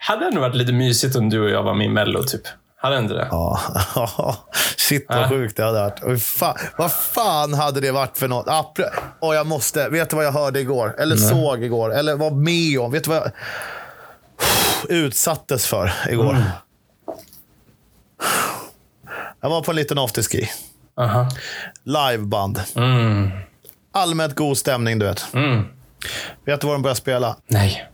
[0.00, 2.42] Hade det varit lite mysigt om du och jag var med i Mello, typ.
[2.86, 3.28] Hade inte det?
[3.30, 3.60] Ja,
[4.76, 5.28] shit vad Ja.
[5.28, 6.22] sjukt det hade varit.
[6.22, 8.46] Fan, vad fan hade det varit för något?
[8.46, 10.94] Apre- Och jag måste, vet du vad jag hörde igår?
[11.00, 11.94] Eller såg igår?
[11.94, 12.92] Eller var med om?
[12.92, 13.30] Vet du vad jag
[14.88, 16.42] utsattes för igår?
[19.40, 20.50] Jag var på en liten afterski.
[21.00, 21.28] Aha.
[21.84, 22.60] Liveband.
[22.76, 23.30] Mm.
[23.92, 25.34] Allmänt god stämning, du vet.
[25.34, 25.64] Mm.
[26.44, 27.36] Vet du vad de börjar spela?
[27.46, 27.88] Nej.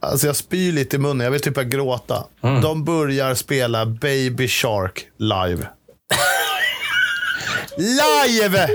[0.00, 1.24] Alltså jag spyr lite i munnen.
[1.24, 2.24] Jag vill typ börja gråta.
[2.42, 2.60] Mm.
[2.60, 5.66] De börjar spela Baby Shark live.
[7.78, 8.68] live!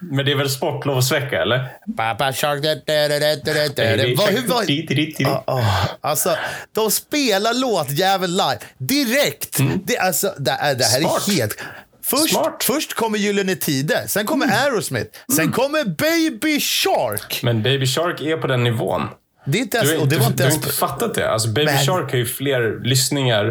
[0.00, 1.68] Men det är väl sportlovsvecka, eller?
[1.96, 2.62] Papa Shark.
[2.62, 4.14] da, da, da, da, da, da, da.
[4.16, 5.62] Vad- hur var- Ah,
[6.00, 6.36] alltså,
[6.74, 8.58] de spelar låtjäveln live.
[8.78, 9.58] Direkt.
[9.84, 11.10] Det, alltså, det, är, det här Mm.
[11.10, 11.28] Smart.
[11.28, 11.58] är helt...
[12.02, 12.46] Först, Smart.
[12.46, 12.58] Mm.
[12.60, 17.40] först kommer Gyllene Tider, sen kommer Aerosmith, sen kommer Baby Shark.
[17.42, 19.02] Men Baby Shark är på den nivån.
[19.48, 19.98] Det är inte Du, ens...
[19.98, 20.64] är, Och det du, var du inte har ens...
[20.64, 21.30] inte fattat det.
[21.30, 23.44] Alltså Baby Men- Shark har ju fler lyssningar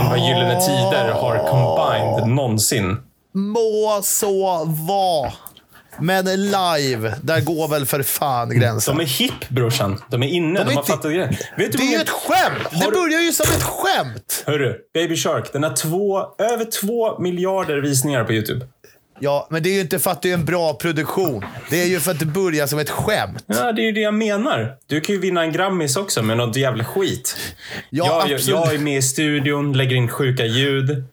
[0.00, 2.96] än vad Gyllene Tider har combined någonsin.
[3.34, 5.32] Må så vara.
[5.98, 8.96] Men live, där går väl för fan gränsen.
[8.96, 10.00] De är hipp brorsan.
[10.10, 10.58] De är inne.
[10.58, 11.28] De, De har inte- fattat grejen.
[11.56, 12.68] Vet du Det är ju ett skämt!
[12.70, 14.44] Det Har du- börjar ju som ett skämt!
[14.46, 15.52] Hörru, Baby Shark.
[15.52, 18.66] Den har två, över två miljarder visningar på YouTube.
[19.18, 21.44] Ja, men det är ju inte för att det är en bra produktion.
[21.70, 23.44] Det är ju för att det börjar som ett skämt.
[23.46, 24.76] Ja, det är ju det jag menar.
[24.86, 27.36] Du kan ju vinna en Grammis också med något jävla skit.
[27.90, 28.48] Ja, jag, jag, absolut.
[28.48, 31.04] jag är med i studion, lägger in sjuka ljud.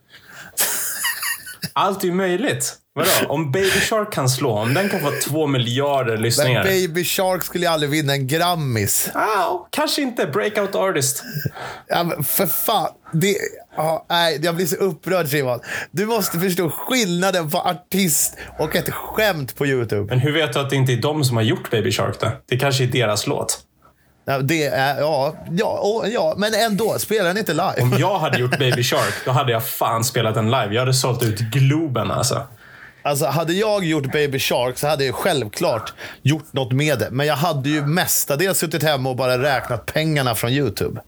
[1.72, 2.78] Allt är ju möjligt.
[2.94, 3.10] Vadå?
[3.28, 6.64] Om Baby Shark kan slå, om den kan få två miljarder Men lyssningar.
[6.64, 9.10] Baby Shark skulle ju aldrig vinna en Grammis.
[9.14, 10.26] Ah, kanske inte.
[10.26, 11.22] Breakout artist.
[11.86, 12.88] Ja, men för fan.
[13.12, 13.36] Det,
[13.76, 15.60] ja, nej, jag blir så upprörd Simon.
[15.90, 20.06] Du måste förstå skillnaden på artist och ett skämt på YouTube.
[20.10, 22.28] Men hur vet du att det inte är de som har gjort Baby Shark då?
[22.48, 23.58] Det kanske är deras låt.
[24.24, 26.98] Ja, det är, ja, ja, ja, men ändå.
[26.98, 27.82] Spelar den inte live?
[27.82, 30.68] Om jag hade gjort Baby Shark, då hade jag fan spelat den live.
[30.70, 32.46] Jag hade sålt ut Globen alltså.
[33.04, 37.08] Alltså, hade jag gjort Baby Shark så hade jag självklart gjort något med det.
[37.10, 41.00] Men jag hade ju mestadels suttit hemma och bara räknat pengarna från YouTube.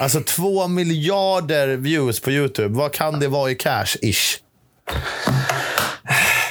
[0.00, 2.74] Alltså två miljarder views på YouTube.
[2.78, 4.38] Vad kan det vara i cash-ish?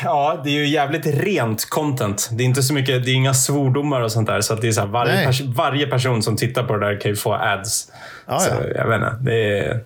[0.03, 2.29] Ja, det är ju jävligt rent content.
[2.31, 4.41] Det är inte så mycket, det är inga svordomar och sånt där.
[4.41, 7.11] Så det är så här, varje, pers- varje person som tittar på det där kan
[7.11, 7.91] ju få ads.
[8.27, 8.67] Ja, så, ja.
[8.75, 9.17] Jag vet inte.
[9.21, 9.83] Det är,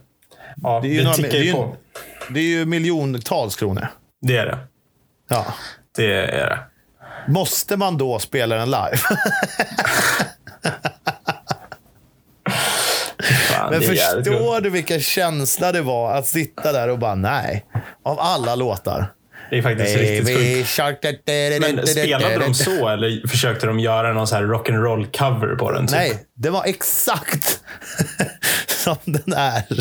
[0.63, 1.76] ja, Det är ju, det några, tickar ju, på.
[2.30, 3.88] det är ju miljontals kronor.
[4.22, 4.58] Det är det.
[5.30, 5.46] Ja.
[5.98, 6.60] Det är det.
[7.32, 8.98] Måste man då spela den live?
[13.71, 17.65] Fan, Men förstår du vilken känsla det var att sitta där och bara nej.
[18.06, 19.13] Av alla låtar.
[19.49, 20.75] Det är faktiskt riktigt sjukt.
[21.25, 25.17] Baby da, da, Men spelade de så eller försökte de göra någon så här rock'n'roll
[25.17, 25.88] cover på den?
[25.88, 25.95] Typ?
[25.95, 27.60] Nej, det var exakt
[28.67, 29.63] som den är.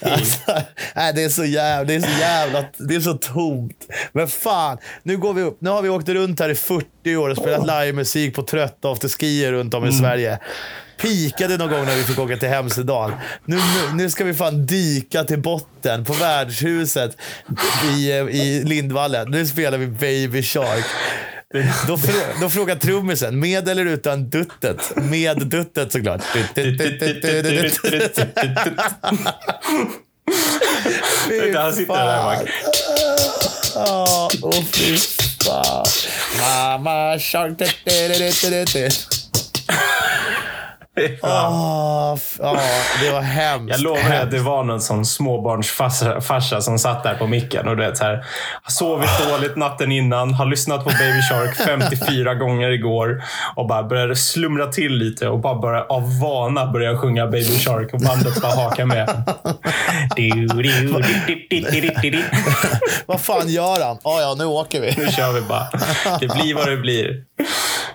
[0.00, 0.52] Alltså,
[0.94, 3.86] nej, det är så jävla, det är så jävla, det är så tomt.
[4.12, 5.56] Men fan, nu går vi upp.
[5.60, 9.52] Nu har vi åkt runt här i 40 år och spelat livemusik på trötta afterskier
[9.52, 10.38] runt om i Sverige.
[11.00, 13.12] Pikade någon gång när vi fick åka till Hemsedal.
[13.44, 17.16] Nu, nu, nu ska vi fan dyka till botten på värdshuset
[17.96, 19.30] i, eh, i Lindvallen.
[19.30, 20.84] Nu spelar vi Baby Shark.
[21.86, 24.92] Då, frå, då frågar trummisen, med eller utan duttet?
[24.96, 26.22] Med duttet såklart.
[31.28, 32.48] Fy Han sitter där bak.
[34.42, 34.96] Åh fy
[35.44, 35.86] fan.
[36.40, 37.60] Mamma shark.
[40.96, 42.58] F- Ja,
[43.02, 43.70] det var hemskt.
[43.70, 47.76] Jag lovar att det var någon sån småbarnsfarsa farsa som satt där på micken och
[47.76, 48.24] du vet så här,
[48.62, 53.22] har sovit dåligt natten innan, har lyssnat på Baby Shark 54 gånger igår
[53.56, 57.94] och bara började slumra till lite och bara började, av vana börja sjunga Baby Shark
[57.94, 59.22] och bandet bara hakar med.
[63.06, 63.98] Vad fan gör han?
[64.04, 64.94] Ja, ja, nu åker vi.
[64.98, 65.68] Nu kör vi bara.
[66.20, 67.22] Det blir vad det blir.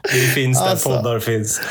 [0.03, 0.89] Det finns där Alltså.
[0.89, 1.61] poddar finns.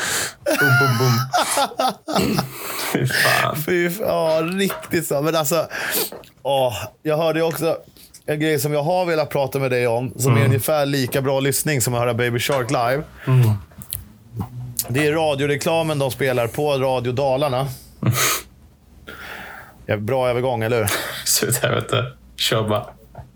[0.45, 1.13] Boom, boom, boom.
[2.93, 3.55] Fy fan.
[3.65, 5.21] Fy, ja, riktigt så.
[5.21, 5.67] Men alltså,
[6.43, 7.77] åh, jag hörde också
[8.25, 11.39] en grej som jag har velat prata med dig om, som är ungefär lika bra
[11.39, 13.03] lyssning som att höra Baby Shark live.
[14.87, 17.67] Det är radioreklamen de spelar på Radio Dalarna.
[19.85, 20.87] Ja, bra övergång, eller hur?
[21.25, 22.05] Sluthelvete.
[22.35, 22.85] Kör bara.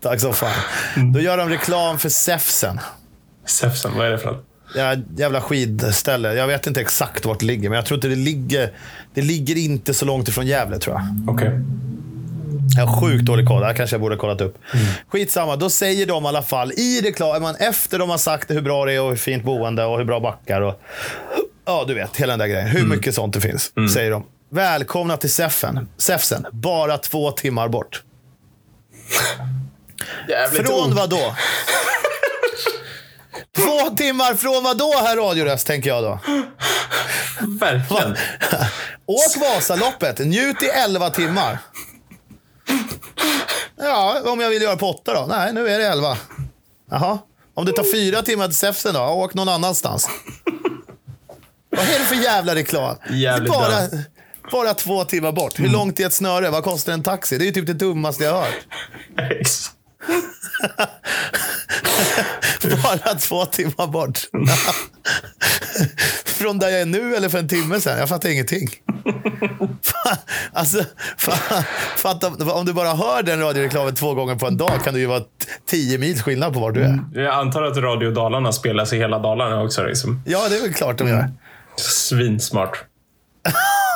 [0.02, 1.12] Tack så fan.
[1.12, 2.80] Då gör de reklam för Säfsen.
[3.46, 4.45] Säfsen, vad är det för något?
[4.74, 6.34] Ja, jävla skidställe.
[6.34, 8.72] Jag vet inte exakt vart det ligger, men jag tror inte det ligger...
[9.14, 11.34] Det ligger inte så långt ifrån Gävle, tror jag.
[11.34, 11.50] Okej.
[12.76, 13.60] Jag har sjukt dålig koll.
[13.60, 14.58] Det här kanske jag borde ha kollat upp.
[15.08, 18.84] Skitsamma, då säger de i alla fall i reklamen, efter de har sagt hur bra
[18.84, 20.80] det är och hur fint boende och hur bra backar och
[21.66, 22.68] ja, du vet, hela den där grejen.
[22.68, 24.24] Hur mycket sånt det finns, säger de.
[24.50, 25.88] Välkomna till Säffen.
[25.96, 28.02] Säfsen, bara två timmar bort.
[30.28, 31.16] Jävligt Från vad då?
[33.56, 36.18] Två timmar från vad då, herr radioröst, tänker jag då.
[37.60, 38.16] Verkligen.
[39.06, 41.58] Åk Vasaloppet, njut i 11 timmar.
[43.78, 45.26] Ja, om jag vill göra på åtta då?
[45.28, 46.16] Nej, nu är det 11.
[46.90, 47.18] Jaha.
[47.54, 49.00] Om det tar fyra timmar till Säfsen då?
[49.00, 50.08] Åk någon annanstans.
[51.70, 52.96] Vad är det för jävla reklam?
[53.10, 54.04] Jävligt det är bara,
[54.52, 55.58] bara två timmar bort.
[55.58, 56.50] Hur långt är ett snöre?
[56.50, 57.38] Vad kostar en taxi?
[57.38, 58.66] Det är ju typ det dummaste jag har hört.
[62.82, 64.18] Bara två timmar bort.
[66.24, 67.98] Från där jag är nu eller för en timme sedan?
[67.98, 68.68] Jag fattar ingenting.
[69.82, 70.16] Fan,
[70.52, 70.84] alltså,
[71.16, 71.62] fan,
[71.96, 75.06] fatta, om du bara hör den radioreklamen två gånger på en dag kan det ju
[75.06, 75.22] vara
[75.66, 77.00] tio mils skillnad på var du är.
[77.14, 79.84] Jag antar att Radio Dalarna spelas i hela Dalarna också.
[79.84, 80.22] Liksom.
[80.26, 81.30] Ja, det är väl klart de gör.
[81.76, 82.84] Svinsmart.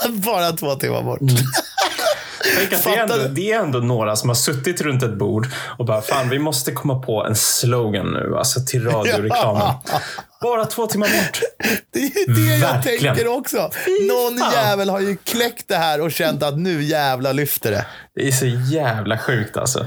[0.08, 1.20] Bara två timmar bort.
[2.56, 5.46] Tänk att det, är ändå, det är ändå några som har suttit runt ett bord
[5.78, 9.74] och bara, fan vi måste komma på en slogan nu, alltså till radioreklamen.
[10.42, 11.40] Bara två timmar bort.
[11.92, 13.14] Det är det jag Verkligen.
[13.16, 13.70] tänker också.
[14.08, 17.86] Någon jävel har ju kläckt det här och känt att nu jävla lyfter det.
[18.14, 19.86] Det är så jävla sjukt alltså.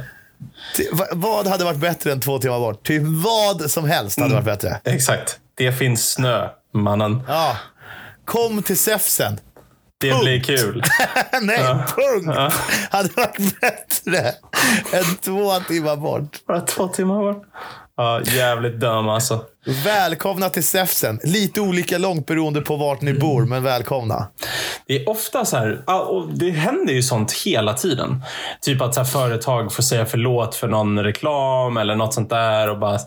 [1.12, 2.88] Vad hade varit bättre än två timmar bort?
[2.88, 4.80] Typ vad som helst hade varit bättre.
[4.84, 5.39] Exakt.
[5.56, 7.21] Det finns snö, mannen.
[7.28, 7.58] Ja.
[8.26, 9.39] Kom till Säfsen.
[10.09, 10.83] Det blir kul.
[11.41, 11.63] Nej,
[11.95, 12.37] punkt.
[12.91, 14.19] Hade varit bättre
[14.93, 16.45] än två timmar bort.
[16.47, 17.43] Bara två timmar bort.
[17.97, 19.45] Ja, jävligt dum alltså.
[19.65, 21.19] Välkomna till Säfsen.
[21.23, 24.28] Lite olika långt beroende på vart ni bor, men välkomna.
[24.88, 25.84] Det är ofta så här,
[26.36, 28.23] det händer ju sånt hela tiden.
[28.62, 32.69] Typ att så företag får säga förlåt för någon reklam eller något sånt där.
[32.69, 32.99] Och bara,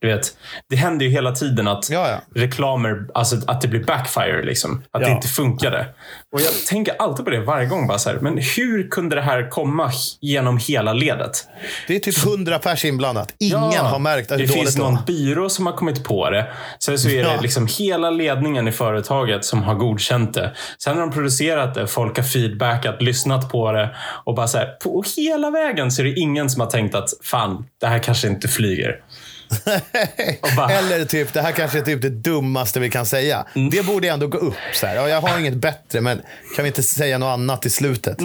[0.00, 0.26] du vet,
[0.70, 2.40] det händer ju hela tiden att Ja, ja.
[2.42, 4.42] reklamer, alltså att det blir backfire.
[4.42, 4.82] Liksom.
[4.92, 5.08] Att Ja.
[5.08, 5.86] det inte funkade.
[6.32, 7.86] Och jag tänker alltid på det varje gång.
[7.86, 11.48] Bara så här, men hur kunde det här komma genom hela ledet?
[11.88, 13.34] Det är typ hundra pers inblandat.
[13.38, 16.46] Ingen har märkt hur Det dåligt finns det någon byrå som har kommit på det.
[16.78, 20.52] Sen så är det liksom hela ledningen i företaget som har godkänt det.
[20.78, 24.66] Sen har de producerat det, folk har feedbackat, lyssnat på det och bara så här,
[24.66, 28.28] på hela vägen så är det ingen som har tänkt att fan, det här kanske
[28.28, 29.00] inte flyger.
[30.56, 33.46] Bara- Eller typ, det här kanske är typ det dummaste vi kan säga.
[33.54, 33.70] Mm.
[33.70, 34.54] Det borde ändå gå upp.
[34.72, 34.96] Så här.
[34.96, 36.22] Ja, jag har inget bättre, men
[36.56, 38.20] kan vi inte säga något annat i slutet?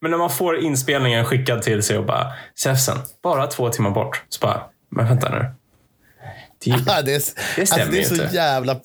[0.00, 4.22] Men när man får inspelningen skickad till sig och bara, Säfsen, bara två timmar bort.
[4.28, 5.50] Så bara, men vänta nu.
[6.66, 7.22] Ja, det, är,
[7.56, 8.36] Det stämmer alltså, det är så inte.
[8.36, 8.80] jävla t-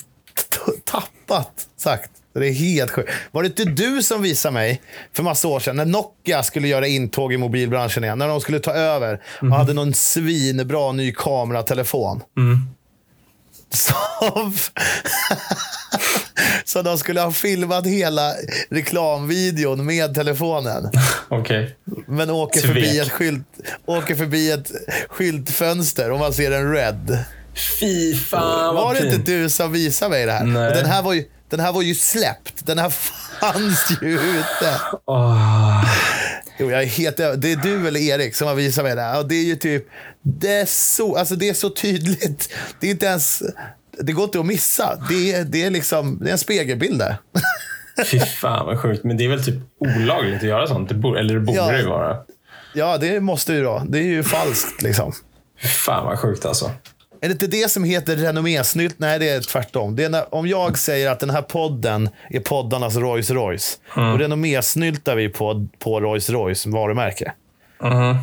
[0.85, 2.11] tappat sagt.
[2.33, 3.09] Det är helt sjukt.
[3.31, 4.81] Var det inte du som visade mig
[5.13, 8.17] för massa år sedan när Nokia skulle göra intåg i mobilbranschen igen?
[8.19, 9.51] När de skulle ta över och Mhm.
[9.51, 12.21] hade någon svinbra ny kameratelefon.
[12.37, 12.57] Mm.
[13.73, 14.53] Som...
[16.65, 18.33] Så de skulle ha filmat hela
[18.69, 20.89] reklamvideon med telefonen.
[21.29, 21.75] Okej.
[22.07, 22.67] Men åker Tvek.
[22.71, 23.43] förbi, ett skylt,
[23.85, 24.71] åker förbi ett
[25.09, 27.17] skyltfönster och man ser en red.
[27.79, 30.43] Fy fan Var det inte du som visade mig det här?
[30.45, 30.67] Nej.
[30.67, 32.65] Och den, här var ju, den här var ju släppt.
[32.65, 32.89] Den här
[33.41, 34.79] fanns ju ute.
[35.05, 35.85] Åh.
[36.59, 39.19] Jo, jag är helt, det är du eller Erik som har visat mig det här.
[39.19, 39.87] Och det är ju typ...
[40.23, 42.49] Det är så, alltså det är så tydligt.
[42.79, 43.43] Det är inte ens...
[43.99, 44.95] Det går inte att missa.
[45.09, 47.17] Det är, det är liksom det är en spegelbild där.
[48.05, 49.03] Fy fan vad sjukt.
[49.03, 50.89] Men det är väl typ olagligt att göra sånt?
[50.89, 51.71] Det borde, eller det borde Ja.
[51.71, 52.17] det vara.
[52.73, 53.83] Ja, det måste ju då.
[53.89, 55.13] Det är ju falskt liksom.
[55.85, 56.71] Fan vad sjukt alltså.
[57.23, 58.95] Är det inte det som heter renommésnylt?
[58.97, 59.95] Nej, det är tvärtom.
[59.95, 64.11] Det är när, om jag säger att den här podden är poddarnas Rolls Royce, Mm.
[64.11, 67.31] då renommésnyltar vi på, på Rolls Royce varumärke.
[67.83, 68.15] Mhm.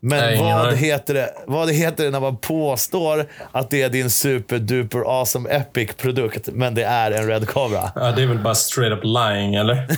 [0.00, 4.10] Men Nej, vad heter, det, vad heter det när man påstår att det är din
[4.10, 7.90] superduper awesome epic produkt, men det är en Red Cobra?
[7.94, 9.76] Ja, det är väl bara straight up lying, eller?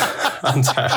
[0.40, 0.90] Antar jag.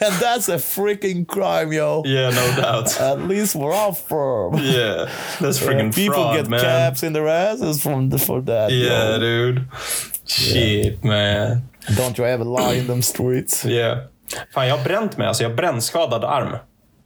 [0.00, 2.02] And that's a freaking crime, yo.
[2.06, 3.00] Yeah, no doubt.
[3.00, 4.54] At least we're all firm.
[4.62, 5.08] Yeah,
[5.40, 6.60] that's freaking people fraud, get man.
[6.60, 8.70] caps in their asses from the, for that.
[8.70, 9.18] Yeah, yo.
[9.18, 9.64] dude.
[10.26, 11.68] Shit, man.
[11.96, 13.64] Don't you ever lie in them streets.
[13.64, 13.98] Yeah.
[14.54, 15.26] Fan, jag har bränt mig.
[15.26, 16.56] Alltså, jag har brännskadad arm.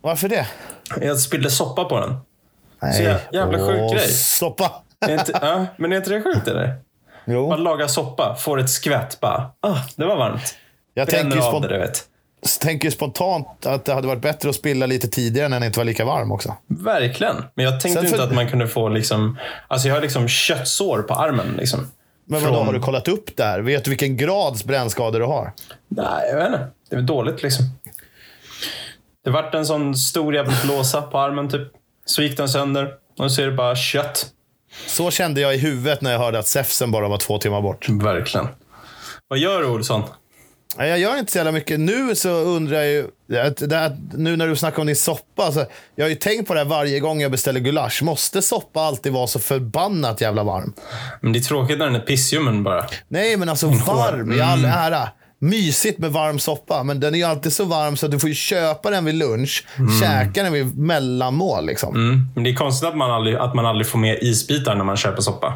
[0.00, 0.46] Varför det?
[1.00, 2.16] Jag spillde soppa på den.
[2.82, 3.02] Nej.
[3.06, 4.08] jä- jävla sjuk Åh, grej.
[4.08, 4.72] Soppa.
[5.06, 6.74] Är inte, ja, men är inte det sjukt eller?
[7.24, 7.48] Jo.
[7.48, 10.54] Man lagar soppa, får ett skvätt, bara ah, det var varmt.
[10.94, 12.04] Jag Bränner tänker av det, du vet.
[12.60, 15.84] Tänker spontant att det hade varit bättre att spilla lite tidigare när den inte var
[15.84, 16.56] lika varm också.
[16.66, 17.36] Verkligen.
[17.54, 19.38] Men jag tänkte Sen inte för- att man kunde få liksom...
[19.68, 21.54] Alltså jag har liksom köttsår på armen.
[21.58, 21.80] Liksom.
[22.24, 23.60] Men vadå, Från- har du kollat upp där?
[23.60, 25.52] Vet du vilken grads brännskador du har?
[25.88, 26.58] Nej, jag vet inte.
[26.90, 27.64] Det är väl dåligt liksom.
[29.24, 31.68] Det vart en sån stor jävla blåsa på armen typ.
[32.04, 32.94] Så gick den sönder.
[33.18, 34.26] Och så är det bara kött.
[34.86, 37.88] Så kände jag i huvudet när jag hörde att Säfsen bara var två timmar bort.
[37.88, 38.48] Verkligen.
[39.28, 40.02] Vad gör du Olsson?
[40.78, 41.80] Jag gör inte så jävla mycket.
[41.80, 43.06] Nu så undrar jag ju,
[43.38, 45.42] att här, nu när du snackar om din soppa.
[45.42, 48.02] Alltså, jag har ju tänkt på det här varje gång jag beställer gulasch.
[48.02, 50.72] Måste soppa alltid vara så förbannat jävla varm?
[51.20, 52.86] Men det är tråkigt när den är pissljummen bara.
[53.08, 55.08] Nej, men alltså varm i all ära.
[55.38, 58.28] Mysigt med varm soppa, men den är ju alltid så varm så att du får
[58.28, 59.64] ju köpa den vid lunch,
[60.02, 61.66] käka den vid mellanmål.
[61.66, 61.94] Liksom.
[61.94, 62.26] Mm.
[62.34, 64.96] Men det är konstigt att man, aldrig, att man aldrig får med isbitar när man
[64.96, 65.54] köper soppa.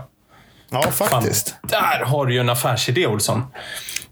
[0.70, 1.54] Ja, Fan, faktiskt.
[1.62, 3.42] där har du ju en affärsidé Olsson.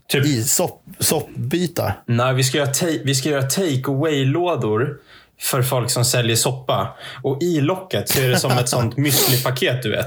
[0.08, 2.02] Typ, I sopp, soppbitar.
[2.06, 2.70] nej, vi ska göra,
[3.04, 4.96] vi ska göra take away-lådor
[5.40, 6.96] för folk som säljer soppa.
[7.22, 10.06] Och i locket så är det som ett sånt müsli-paket, du vet.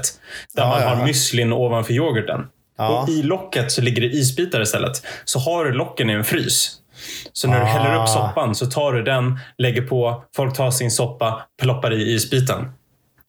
[0.54, 2.40] Där Ja, man ja, har müslin ovanför yoghurten.
[2.78, 3.02] Ja.
[3.02, 5.02] Och i locket så ligger det isbitar istället.
[5.24, 6.72] Så har du locken i en frys.
[7.32, 8.02] Så när du häller Ah.
[8.02, 12.72] upp soppan så tar du den, lägger på, folk tar sin soppa, ploppar i isbiten.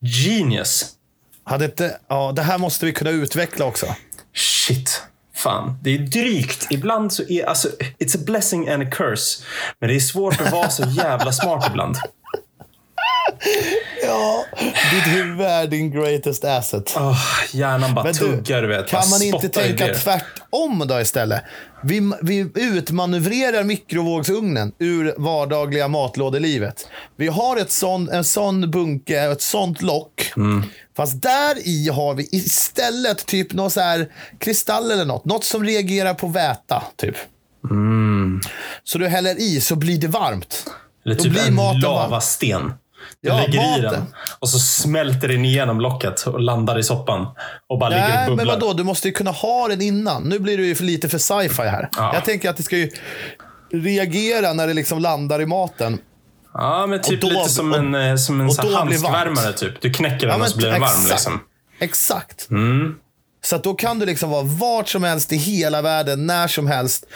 [0.00, 0.86] Genius!
[1.44, 3.86] Hade inte, ja, det här måste vi kunna utveckla också.
[4.34, 5.02] Shit.
[5.42, 6.66] Fan, det är drygt.
[6.70, 7.68] Ibland så är alltså,
[7.98, 9.42] it's a blessing and a curse.
[9.78, 11.96] Men det är svårt att vara så jävla smart ibland.
[14.02, 14.44] Ja,
[14.90, 16.96] ditt huvud är din greatest asset.
[16.96, 17.18] Oh,
[17.52, 18.88] hjärnan bara Men tuggar, du vet.
[18.88, 19.94] kan man inte tänka idéer.
[19.94, 21.42] tvärtom då istället?
[21.82, 26.88] Vi, vi utmanövrerar mikrovågsugnen ur vardagliga matlådelivet.
[27.16, 30.32] Vi har ett sån, en sån bunke, ett sånt lock.
[30.36, 30.64] Mm.
[30.96, 35.24] Fast där i har vi istället typ någon så här kristall eller något.
[35.24, 37.16] Något som reagerar på väta, typ.
[37.70, 38.40] Mm.
[38.84, 40.64] Så du häller i så blir det varmt.
[41.04, 42.72] Eller typ blir en lavasten.
[43.22, 43.82] Du Ja, lägger i maten.
[44.00, 47.26] den och så smälter den igenom locket och landar i soppan.
[47.68, 48.54] Och bara ligger och Nej, men bubblar.
[48.54, 48.72] vadå?
[48.72, 50.22] Du måste ju kunna ha den innan.
[50.22, 51.88] Nu blir det ju lite för sci-fi här.
[51.96, 52.14] Ja.
[52.14, 52.90] Jag tänker att det ska ju
[53.72, 55.98] reagera när det liksom landar i maten.
[56.54, 59.52] Ja, men typ då- lite som och- en, eh, som en så handskvärmare.
[59.52, 59.80] Typ.
[59.80, 60.90] Du knäcker den Ja, och så blir den varm.
[60.90, 61.10] exakt.
[61.10, 61.40] Liksom.
[61.80, 62.50] Exakt.
[62.50, 62.94] Mm.
[63.44, 67.06] Så då kan du liksom vara vart som helst i hela världen, när som helst.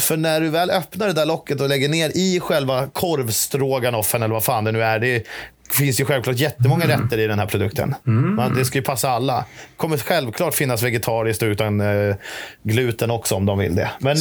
[0.00, 4.34] För när du väl öppnar det där locket och lägger ner i själva korvstroganoffen eller
[4.34, 4.98] vad fan det nu är.
[4.98, 5.22] Det
[5.72, 7.00] finns ju självklart jättemånga Mm.
[7.02, 7.94] rätter i den här produkten.
[8.36, 9.44] Men det ska ju passa alla.
[9.76, 12.16] kommer självklart finnas vegetariskt och utan eh,
[12.62, 13.90] gluten också om de vill det.
[13.98, 14.16] Men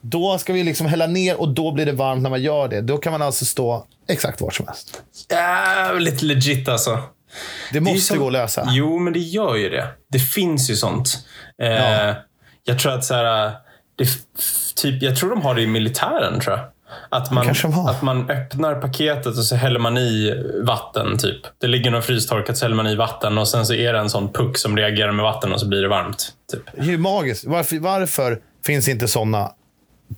[0.00, 2.80] då ska vi liksom hälla ner och då blir det varmt när man gör det.
[2.80, 5.02] Då kan man alltså stå exakt vart som helst.
[5.30, 6.90] Jävligt legit alltså.
[6.90, 7.00] Det
[7.72, 8.68] Det måste som- gå att lösa.
[8.70, 9.86] Jo, men det gör ju det.
[10.10, 11.18] Det finns ju sånt.
[11.62, 12.14] Eh, Ja.
[12.66, 13.52] Jag tror att så här,
[13.96, 14.08] det,
[14.76, 16.40] typ, jag tror de har det i militären.
[16.40, 16.66] tror jag.
[17.08, 17.48] Att man,
[17.88, 21.18] att man öppnar paketet och så häller man i vatten.
[21.18, 21.36] typ.
[21.58, 24.10] Det ligger något frystorkat så häller man i vatten och sen så är det en
[24.10, 26.28] sån puck som reagerar med vatten och så blir det varmt.
[26.52, 26.62] Typ.
[26.72, 27.44] Det är ju magiskt.
[27.44, 29.50] Varför, varför finns inte sådana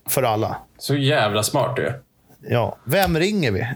[0.09, 0.57] för alla?
[0.79, 2.03] Så jävla smart du.
[2.49, 2.77] Ja.
[2.85, 3.67] Vem ringer vi?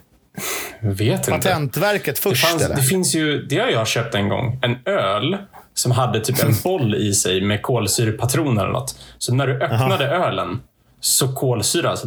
[0.80, 1.30] Jag vet inte.
[1.30, 2.76] Patentverket Det, först fanns, eller?
[2.76, 4.58] det finns ju, det har jag köpt en gång.
[4.62, 5.36] En öl
[5.80, 8.98] som hade typ en boll i sig med kolsyrepatroner eller något.
[9.18, 10.60] Så när du öppnade ölen
[11.00, 12.04] så kolsyras,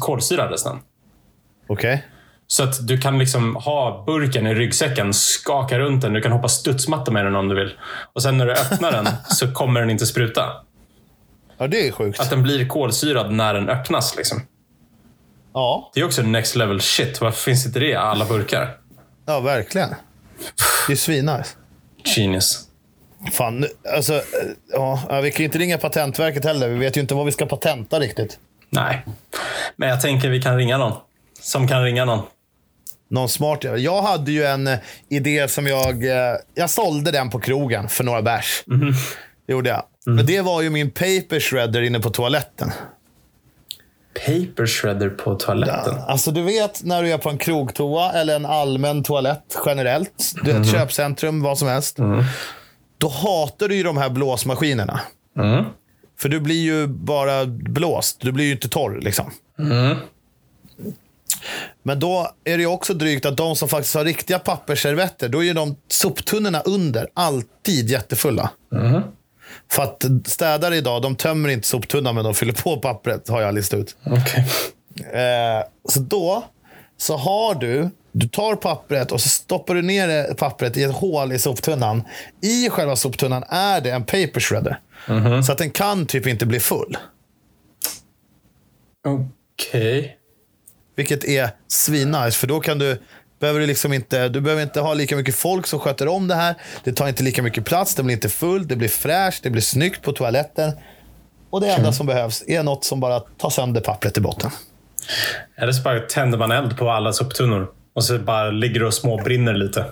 [0.00, 0.78] kolsyrades den.
[1.68, 2.04] Okej.
[2.46, 6.12] Så att du kan liksom ha burken i ryggsäcken, skaka runt den.
[6.12, 7.72] Du kan hoppa studsmatta med den om du vill.
[8.12, 10.52] Och sen när du öppnar den så kommer den inte spruta.
[11.58, 12.20] Ja, det är sjukt.
[12.20, 14.16] Att den blir kolsyrad när den öppnas.
[14.16, 14.42] Liksom.
[15.54, 17.20] Ja, Det är också next level shit.
[17.20, 18.76] Varför finns inte det i alla burkar?
[19.26, 19.94] ja verkligen.
[20.86, 21.56] Det är svinnice.
[22.16, 22.65] Genius.
[23.32, 24.20] Fan, alltså, eh,
[24.72, 26.68] ja, ja, vi kan ju inte ringa Patentverket heller.
[26.68, 28.38] Vi vet ju inte vad vi ska patenta riktigt.
[28.70, 29.06] Nej.
[29.76, 30.92] Men jag tänker vi kan ringa någon.
[31.40, 32.22] Som kan ringa någon.
[33.08, 33.64] Någon smart.
[33.76, 36.04] Jag hade ju en eh, idé som jag...
[36.04, 38.64] Eh, jag sålde den på krogen för några bärs.
[39.46, 39.82] Det gjorde jag.
[40.06, 42.72] Men det var ju min paper shredder inne på toaletten.
[44.26, 45.94] Paper shredder på toaletten.
[46.08, 50.32] Alltså du vet när du är på en krogtoa eller en allmän toalett generellt.
[50.42, 51.98] Du vet, köpcentrum, vad som helst.
[52.98, 55.00] Då hatar du ju de här blåsmaskinerna.
[55.38, 55.64] Mm.
[56.18, 58.20] För du blir ju bara blåst.
[58.20, 59.30] Du blir ju inte torr liksom.
[59.58, 59.96] Mm.
[61.82, 65.54] Men då är det också drygt att de som faktiskt har riktiga pappersservetter, då är
[65.54, 68.50] de soptunnorna under alltid jättefulla.
[69.70, 73.54] För att städare idag, de tömmer inte soptunnan men de fyller på pappret, har jag
[73.54, 73.96] listat ut.
[74.04, 74.46] Okej.
[75.12, 76.44] Eh, så då
[76.96, 81.32] så har du, du tar pappret och så stoppar du ner pappret i ett hål
[81.32, 82.02] i soptunnan.
[82.42, 84.80] I själva soptunnan är det en paper shredder.
[85.42, 86.96] Så att den kan typ inte bli full.
[89.06, 90.16] Okej.
[90.96, 93.02] Vilket är svinnice, för då kan du
[93.40, 96.34] behöver du liksom inte, du behöver inte ha lika mycket folk som sköter om det
[96.34, 96.54] här.
[96.84, 99.62] Det tar inte lika mycket plats, det blir inte fullt, det blir fräscht, det blir
[99.62, 100.72] snyggt på toaletten.
[101.50, 104.50] Och det enda som behövs är något som bara tar sönder pappret i botten.
[105.56, 107.68] Eller så bara tänder man eld på alla soptunnor.
[107.96, 109.84] Och så bara ligger det och småbrinner lite.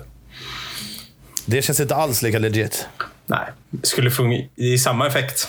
[1.45, 2.87] Det känns inte alls lika legit.
[3.25, 5.47] Nej, det skulle fungera i samma effekt.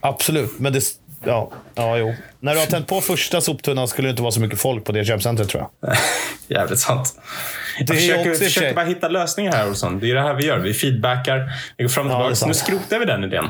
[0.00, 0.82] Absolut, men det...
[1.24, 2.14] Ja, ja, jo.
[2.40, 4.92] När du har tänt på första soptunnan skulle det inte vara så mycket folk på
[4.92, 5.96] det köpcentret tror jag.
[6.58, 7.14] Jävligt sant.
[7.78, 9.98] Jag Det försöker, också försöker bara hitta lösningar här, Olsson.
[10.00, 10.58] Det är det här vi gör.
[10.58, 12.34] Vi feedbackar, vi går fram och Ja, tillbaka.
[12.34, 12.48] sant.
[12.48, 13.44] nu skrotar vi den idén.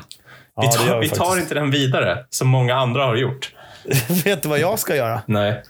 [0.61, 3.53] Vi, Ja, tar, vi vi tar inte den vidare, som många andra har gjort.
[4.25, 5.23] Vet du vad jag ska göra?
[5.27, 5.63] Nej.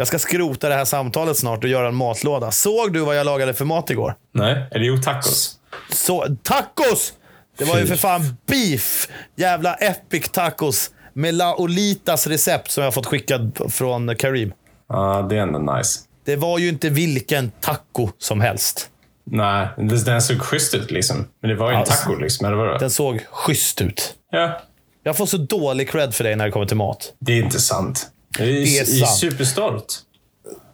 [0.00, 2.50] Jag ska skrota det här samtalet snart och göra en matlåda.
[2.50, 4.14] Såg du vad jag lagade för mat igår?
[4.34, 4.66] Nej.
[4.70, 5.58] Eller jo, tacos.
[5.92, 7.12] Så, tacos!
[7.58, 9.08] Det var ju för fan beef!
[9.36, 10.90] Jävla epic tacos.
[11.12, 14.52] Med La Olitas recept som jag fått skickad från Karim.
[14.88, 16.00] Ja, det är ändå nice.
[16.24, 18.88] Det var ju inte vilken taco som helst.
[19.30, 21.26] Nej, den såg schysst ut liksom.
[21.42, 22.78] Men det var ju en Alltså, taco liksom, eller vadå?
[22.78, 24.14] Den såg schysst ut.
[24.30, 24.60] Ja,
[25.02, 27.12] Jag får så dålig cred för dig när det kommer till mat.
[27.18, 28.06] det är inte sant.
[28.38, 29.18] Jag är, Det är sant.
[29.18, 29.98] superstolt.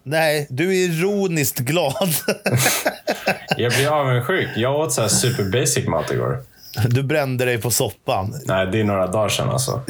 [0.03, 1.95] Nej, du är ironiskt glad.
[3.57, 4.49] Jag blir avundsjuk.
[4.57, 6.43] Jag åt så här super basic mat igår.
[6.89, 8.35] Du brände dig på soppan.
[8.45, 9.83] Nej, det är några dagar sedan alltså.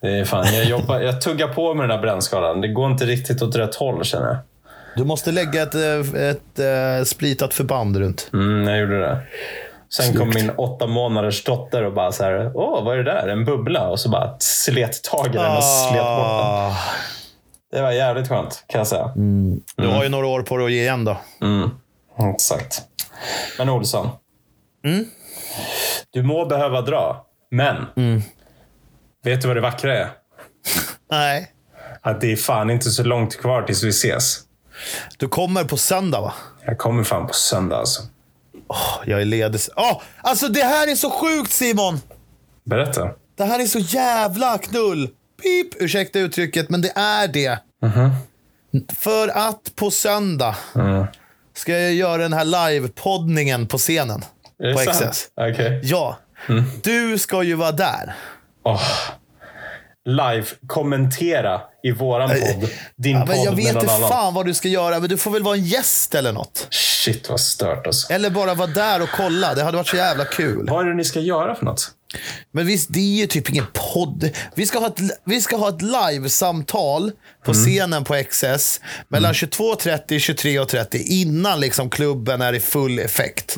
[0.00, 2.60] Det är fan, jag, jobbar, jag tuggar på med den här brännskadan.
[2.60, 4.36] Det går inte riktigt åt rätt håll känner jag.
[4.96, 6.58] Du måste lägga ett, eh, ett,
[7.00, 8.30] ett splitat förband runt.
[8.32, 9.20] Mm, jag gjorde det.
[9.96, 13.28] Sen kom min åtta månaders dotter och bara så här, åh, vad är det där?
[13.28, 13.88] En bubbla?
[13.88, 16.46] Och så bara slet tag i den och slet bort den.
[16.46, 16.76] Ah,
[17.72, 19.12] Det var jävligt skönt, kan jag säga.
[19.76, 21.16] du har ju några år på dig att ge igen då.
[21.42, 21.70] Mm,
[22.34, 22.82] exakt.
[23.58, 24.08] Men Olsson.
[24.84, 25.04] Mm?
[26.10, 27.76] Du må behöva dra, men
[29.24, 30.08] vet du vad det vackra är?
[31.10, 31.52] Nej.
[32.00, 34.38] Att det är fan inte så långt kvar tills vi ses.
[35.18, 36.32] Du kommer på söndag va?
[36.66, 38.02] Jag kommer fan på söndag alltså.
[39.06, 39.60] Jag är ledig.
[39.76, 42.00] Åh, alltså det här är så sjukt Simon!
[42.64, 43.10] Berätta.
[43.36, 45.08] Det här är så jävla knull.
[45.42, 47.58] Pip, ursäkta uttrycket, men det är det.
[48.98, 50.56] För att på söndag
[51.56, 54.24] ska jag göra den här live-poddningen på scenen.
[54.58, 55.10] Är det På sant?
[55.12, 55.28] XS.
[55.36, 55.80] Okej.
[55.84, 56.18] Ja.
[56.82, 58.14] Du ska ju vara där.
[58.64, 58.82] Åh.
[60.04, 62.70] Live, kommentera i våran podd.
[62.96, 65.30] Din Ja, men podd jag vet inte fan vad du ska göra, men du får
[65.30, 66.66] väl vara en gäst eller något.
[66.70, 68.12] Shit vad stört alltså.
[68.12, 69.54] Eller bara vara där och kolla.
[69.54, 70.66] Det hade varit så jävla kul.
[70.70, 71.90] Vad är det ni ska göra för något?
[72.52, 74.30] Men visst, det är ju typ ingen podd.
[74.54, 77.12] Vi ska ha ett, vi ska ha ett live-samtal
[77.44, 83.56] på scenen på XS mellan 22.30 och 23.30 innan liksom klubben är i full effekt.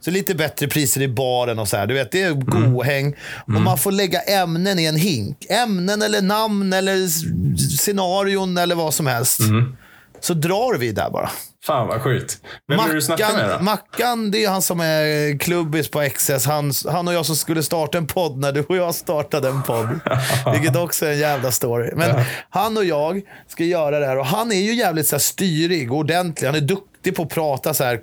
[0.00, 1.86] Så lite bättre priser i baren och så här.
[1.86, 3.16] Du vet, det är gohäng.
[3.46, 5.46] Och man får lägga ämnen i en hink.
[5.48, 7.08] Ämnen eller namn eller
[7.78, 9.40] scenarion eller vad som helst.
[10.20, 11.30] Så drar vi där bara.
[11.64, 12.38] Fan vad sjukt.
[12.68, 13.64] Vem vill du snacka med då?
[13.64, 16.46] Mackan, det är han som är klubbis på XS.
[16.46, 19.62] Han, han och jag som skulle starta en podd när du och jag startade en
[19.62, 20.00] podd.
[20.52, 21.90] Vilket också är en jävla story.
[21.94, 25.20] Men han och jag ska göra det här och han är ju jävligt så här
[25.20, 26.46] styrig och ordentlig.
[26.48, 28.00] Han är duktig på att prata så här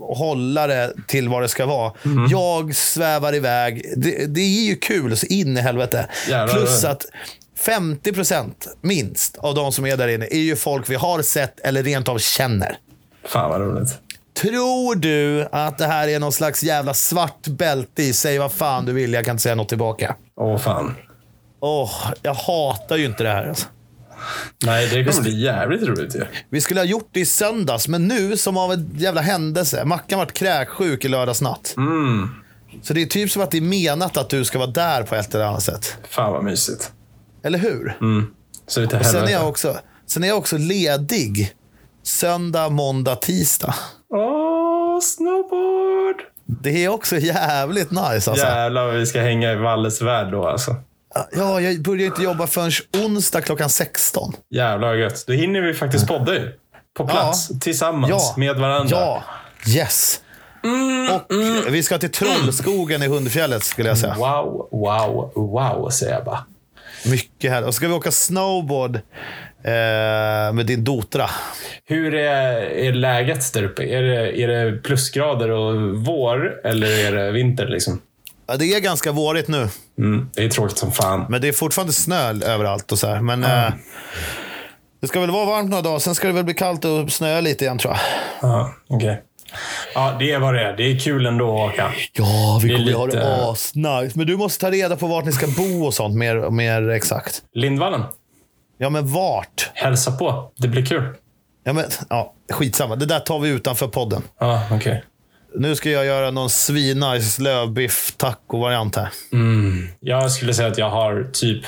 [0.00, 1.92] och hålla det till vad det ska vara.
[2.02, 2.26] Mhm.
[2.30, 3.84] Jag svävar iväg.
[3.96, 6.08] Det, det är ju kul så in i helvete.
[6.28, 6.54] Jävlar.
[6.54, 7.06] Plus att
[7.66, 11.82] 50% minst av de som är där inne är ju folk vi har sett eller
[11.82, 12.78] rent av känner.
[13.24, 13.98] Fan vad roligt.
[14.40, 18.12] Tror du att det här är någon slags jävla svart bälte i?
[18.12, 20.16] Säg vad fan du vill, jag kan inte säga något tillbaka.
[20.40, 20.94] Åh fan.
[21.60, 21.90] Åh,
[22.22, 23.48] jag hatar ju inte det här.
[23.48, 23.66] Alltså.
[24.64, 26.24] Nej, det kommer bli jävligt roligt ju.
[26.50, 29.84] Vi skulle ha gjort det i söndags, men nu som av en jävla händelse.
[29.84, 31.74] Mackan vart kräksjuk i lördags natt.
[31.76, 32.28] Mm.
[32.82, 35.14] Så det är typ som att det är menat att du ska vara där på
[35.14, 35.96] ett eller annat sätt.
[36.08, 36.92] Fan vad mysigt.
[37.44, 37.96] Eller hur?
[38.66, 41.54] Så lite Och sen är, jag också, sen är jag också ledig.
[42.02, 43.74] Söndag, måndag, tisdag.
[44.14, 46.22] Åh, snowboard!
[46.62, 48.36] Det är också jävligt nice alltså.
[48.36, 50.76] Jävlar vad vi ska hänga i Valles värld då alltså.
[51.32, 52.70] Ja, jag börjar inte jobba förrän
[53.04, 54.32] onsdag klockan 16.
[54.54, 55.24] Jävlar vad gött.
[55.26, 56.52] Då hinner vi faktiskt podda ju.
[56.96, 58.34] På plats, tillsammans, Ja.
[58.36, 58.96] med varandra.
[58.96, 59.24] Ja,
[59.76, 60.20] yes.
[60.64, 61.14] Mm,
[61.66, 64.14] och vi ska till Trollskogen i Hundfjället skulle jag säga.
[64.14, 66.44] Wow, wow, wow säger jag bara.
[67.10, 67.62] Mycket här.
[67.62, 71.30] Och så ska vi åka snowboard eh, med din dotra.
[71.84, 73.82] Hur är, är läget där uppe?
[73.84, 78.00] Är det, är det plusgrader och vår eller är det vinter liksom?
[78.48, 79.68] Ja, det är ganska vårigt nu.
[79.98, 81.26] Mm, det är tråkigt som fan.
[81.28, 83.20] Men det är fortfarande snö överallt och så här.
[83.20, 83.70] Men eh,
[85.00, 85.98] det ska väl vara varmt några dagar.
[85.98, 88.00] Sen ska det väl bli kallt och snöa lite igen tror jag.
[88.50, 89.22] Ja, okej.
[89.94, 90.76] Ja, det är vad det är.
[90.76, 91.92] Det är kul ändå att åka.
[92.12, 94.12] Ja, vi kommer ha det asnice.
[94.14, 97.42] Men du måste ta reda på vart ni ska bo och sånt mer, mer exakt.
[97.54, 98.02] Lindvallen,
[98.78, 99.70] Ja, men vart?
[99.74, 100.52] hälsa på.
[100.56, 101.14] Det blir kul.
[101.64, 102.96] Ja, men, ja, skitsamma.
[102.96, 104.22] Det där tar vi utanför podden.
[104.40, 105.04] Ja, okej.
[105.54, 109.08] Nu ska jag göra någon svinnice lövbiff taco-variant här.
[110.00, 111.64] Jag skulle säga att jag har typ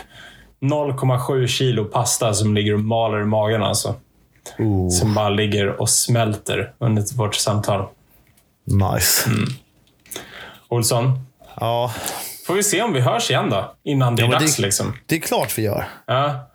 [0.60, 3.94] 0,7 kilo pasta som ligger och maler i magen alltså.
[5.00, 7.86] Som bara ligger och smälter under vårt samtal.
[8.64, 9.30] Nice.
[10.68, 11.26] Olsson,
[11.60, 11.92] Ja,
[12.46, 13.74] får vi se om vi hörs igen då?
[13.84, 14.96] Innan det är Ja, men dags det- liksom.
[15.06, 15.88] det är klart vi gör.
[16.06, 16.46] Ja.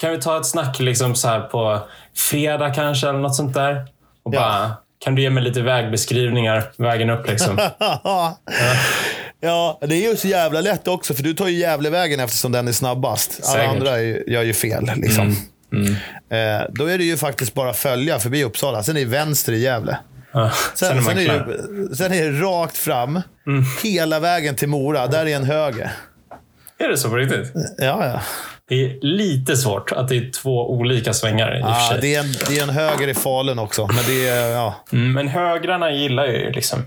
[0.00, 1.80] Kan vi ta ett snack liksom så här på
[2.14, 3.86] fredag kanske eller något sånt där?
[4.22, 4.40] Och Ja.
[4.40, 7.56] bara, kan du ge mig lite vägbeskrivningar vägen upp liksom?
[9.40, 12.68] ja, det är ju så jävla lätt också, för du tar ju Gävlevägen eftersom den
[12.68, 13.40] är snabbast.
[13.44, 13.70] Alla Säkert.
[13.70, 14.90] andra är ju- gör ju fel.
[14.96, 15.36] Liksom.
[16.30, 18.82] Eh, då är det ju faktiskt bara följa förbi Uppsala.
[18.82, 19.98] Sen är det vänster i Gävle.
[20.32, 20.50] Ja.
[20.74, 21.42] Sen, Sen är sen, är.
[21.42, 21.88] Mm.
[21.88, 23.20] det, sen är det rakt fram,
[23.82, 25.06] hela vägen till Mora.
[25.06, 25.90] Där är en höger.
[26.78, 27.52] Är det så på riktigt?
[27.78, 28.20] Ja, ja.
[28.68, 32.58] Det är lite svårt att det är två olika svängar Ah, det, är en, det
[32.58, 33.86] är en höger i Falun också.
[33.86, 34.74] Men det är, ja.
[34.92, 36.78] Mm, men högrarna gillar ju liksom.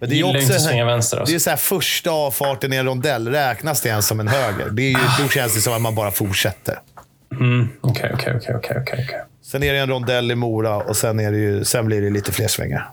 [0.00, 1.16] Men det är gillar också, inte svänga vänster.
[1.16, 1.34] Det Alltså.
[1.34, 3.28] är så här, första avfarten i en rondell.
[3.28, 4.70] Räknas det ens som en höger?
[4.70, 6.78] Det är ju, då känns det som att man bara fortsätter.
[7.40, 9.06] Mm, Okej, okej, okej, okej.
[9.44, 12.10] Sen är det en rondell i Mora och sen, är det ju, sen blir det
[12.10, 12.88] lite fler svängar.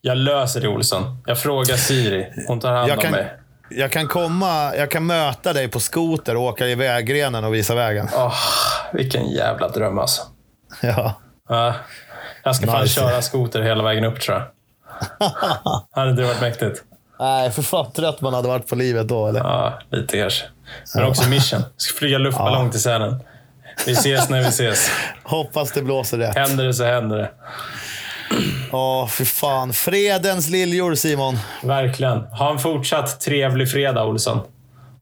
[0.00, 1.22] Jag löser det Olsson.
[1.26, 2.26] Jag frågar Siri.
[2.48, 3.26] Hon tar hand Jag om kan, mig.
[3.68, 7.74] Jag kan komma, jag kan möta dig på skoter och åka i vägrenen och visa
[7.74, 8.08] vägen.
[8.14, 8.34] Åh,
[8.92, 10.22] vilken jävla dröm alltså.
[10.82, 11.14] Ja.
[11.48, 11.74] Ja,
[12.42, 12.94] jag ska fan Nice.
[13.00, 14.46] köra skoter hela vägen upp tror jag.
[16.00, 16.82] Hade det varit mäktigt?
[17.18, 19.26] Nej, för fan trött man hade varit på livet då.
[19.26, 19.40] Eller?
[19.40, 20.44] Ja, lite kanske.
[20.94, 21.62] Men också mission.
[21.76, 23.20] Ska flyga luftballong till Sälen.
[23.86, 24.90] Vi ses när vi ses.
[25.22, 26.36] Hoppas det blåser rätt.
[26.36, 27.30] Händer det så händer det.
[28.72, 29.72] Ja, för fan.
[29.72, 31.38] Fredens liljor, Simon.
[31.62, 32.18] Verkligen.
[32.18, 34.40] Ha en fortsatt trevlig fredag, Olsson.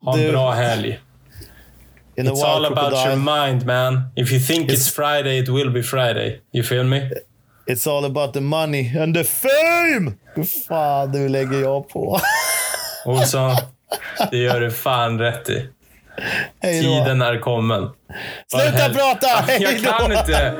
[0.02, 1.00] Ha en Du- bra helg.
[2.16, 4.02] In It's all about your mind, man.
[4.16, 6.40] If you think it's, It's- Friday, it will be Friday.
[6.52, 7.10] You feel me?
[7.66, 10.12] It's all about the money and the fame!
[10.34, 12.20] Hur fan, nu lägger jag på.
[13.04, 13.56] Olsson,
[14.30, 15.68] det gör du fan rätt i.
[16.62, 17.90] Tiden är kommen.
[18.52, 19.26] Sluta prata!
[19.46, 19.90] Hej Jag då!
[19.90, 20.54] kan inte.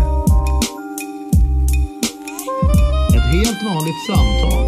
[3.36, 4.65] helt vanligt samtal.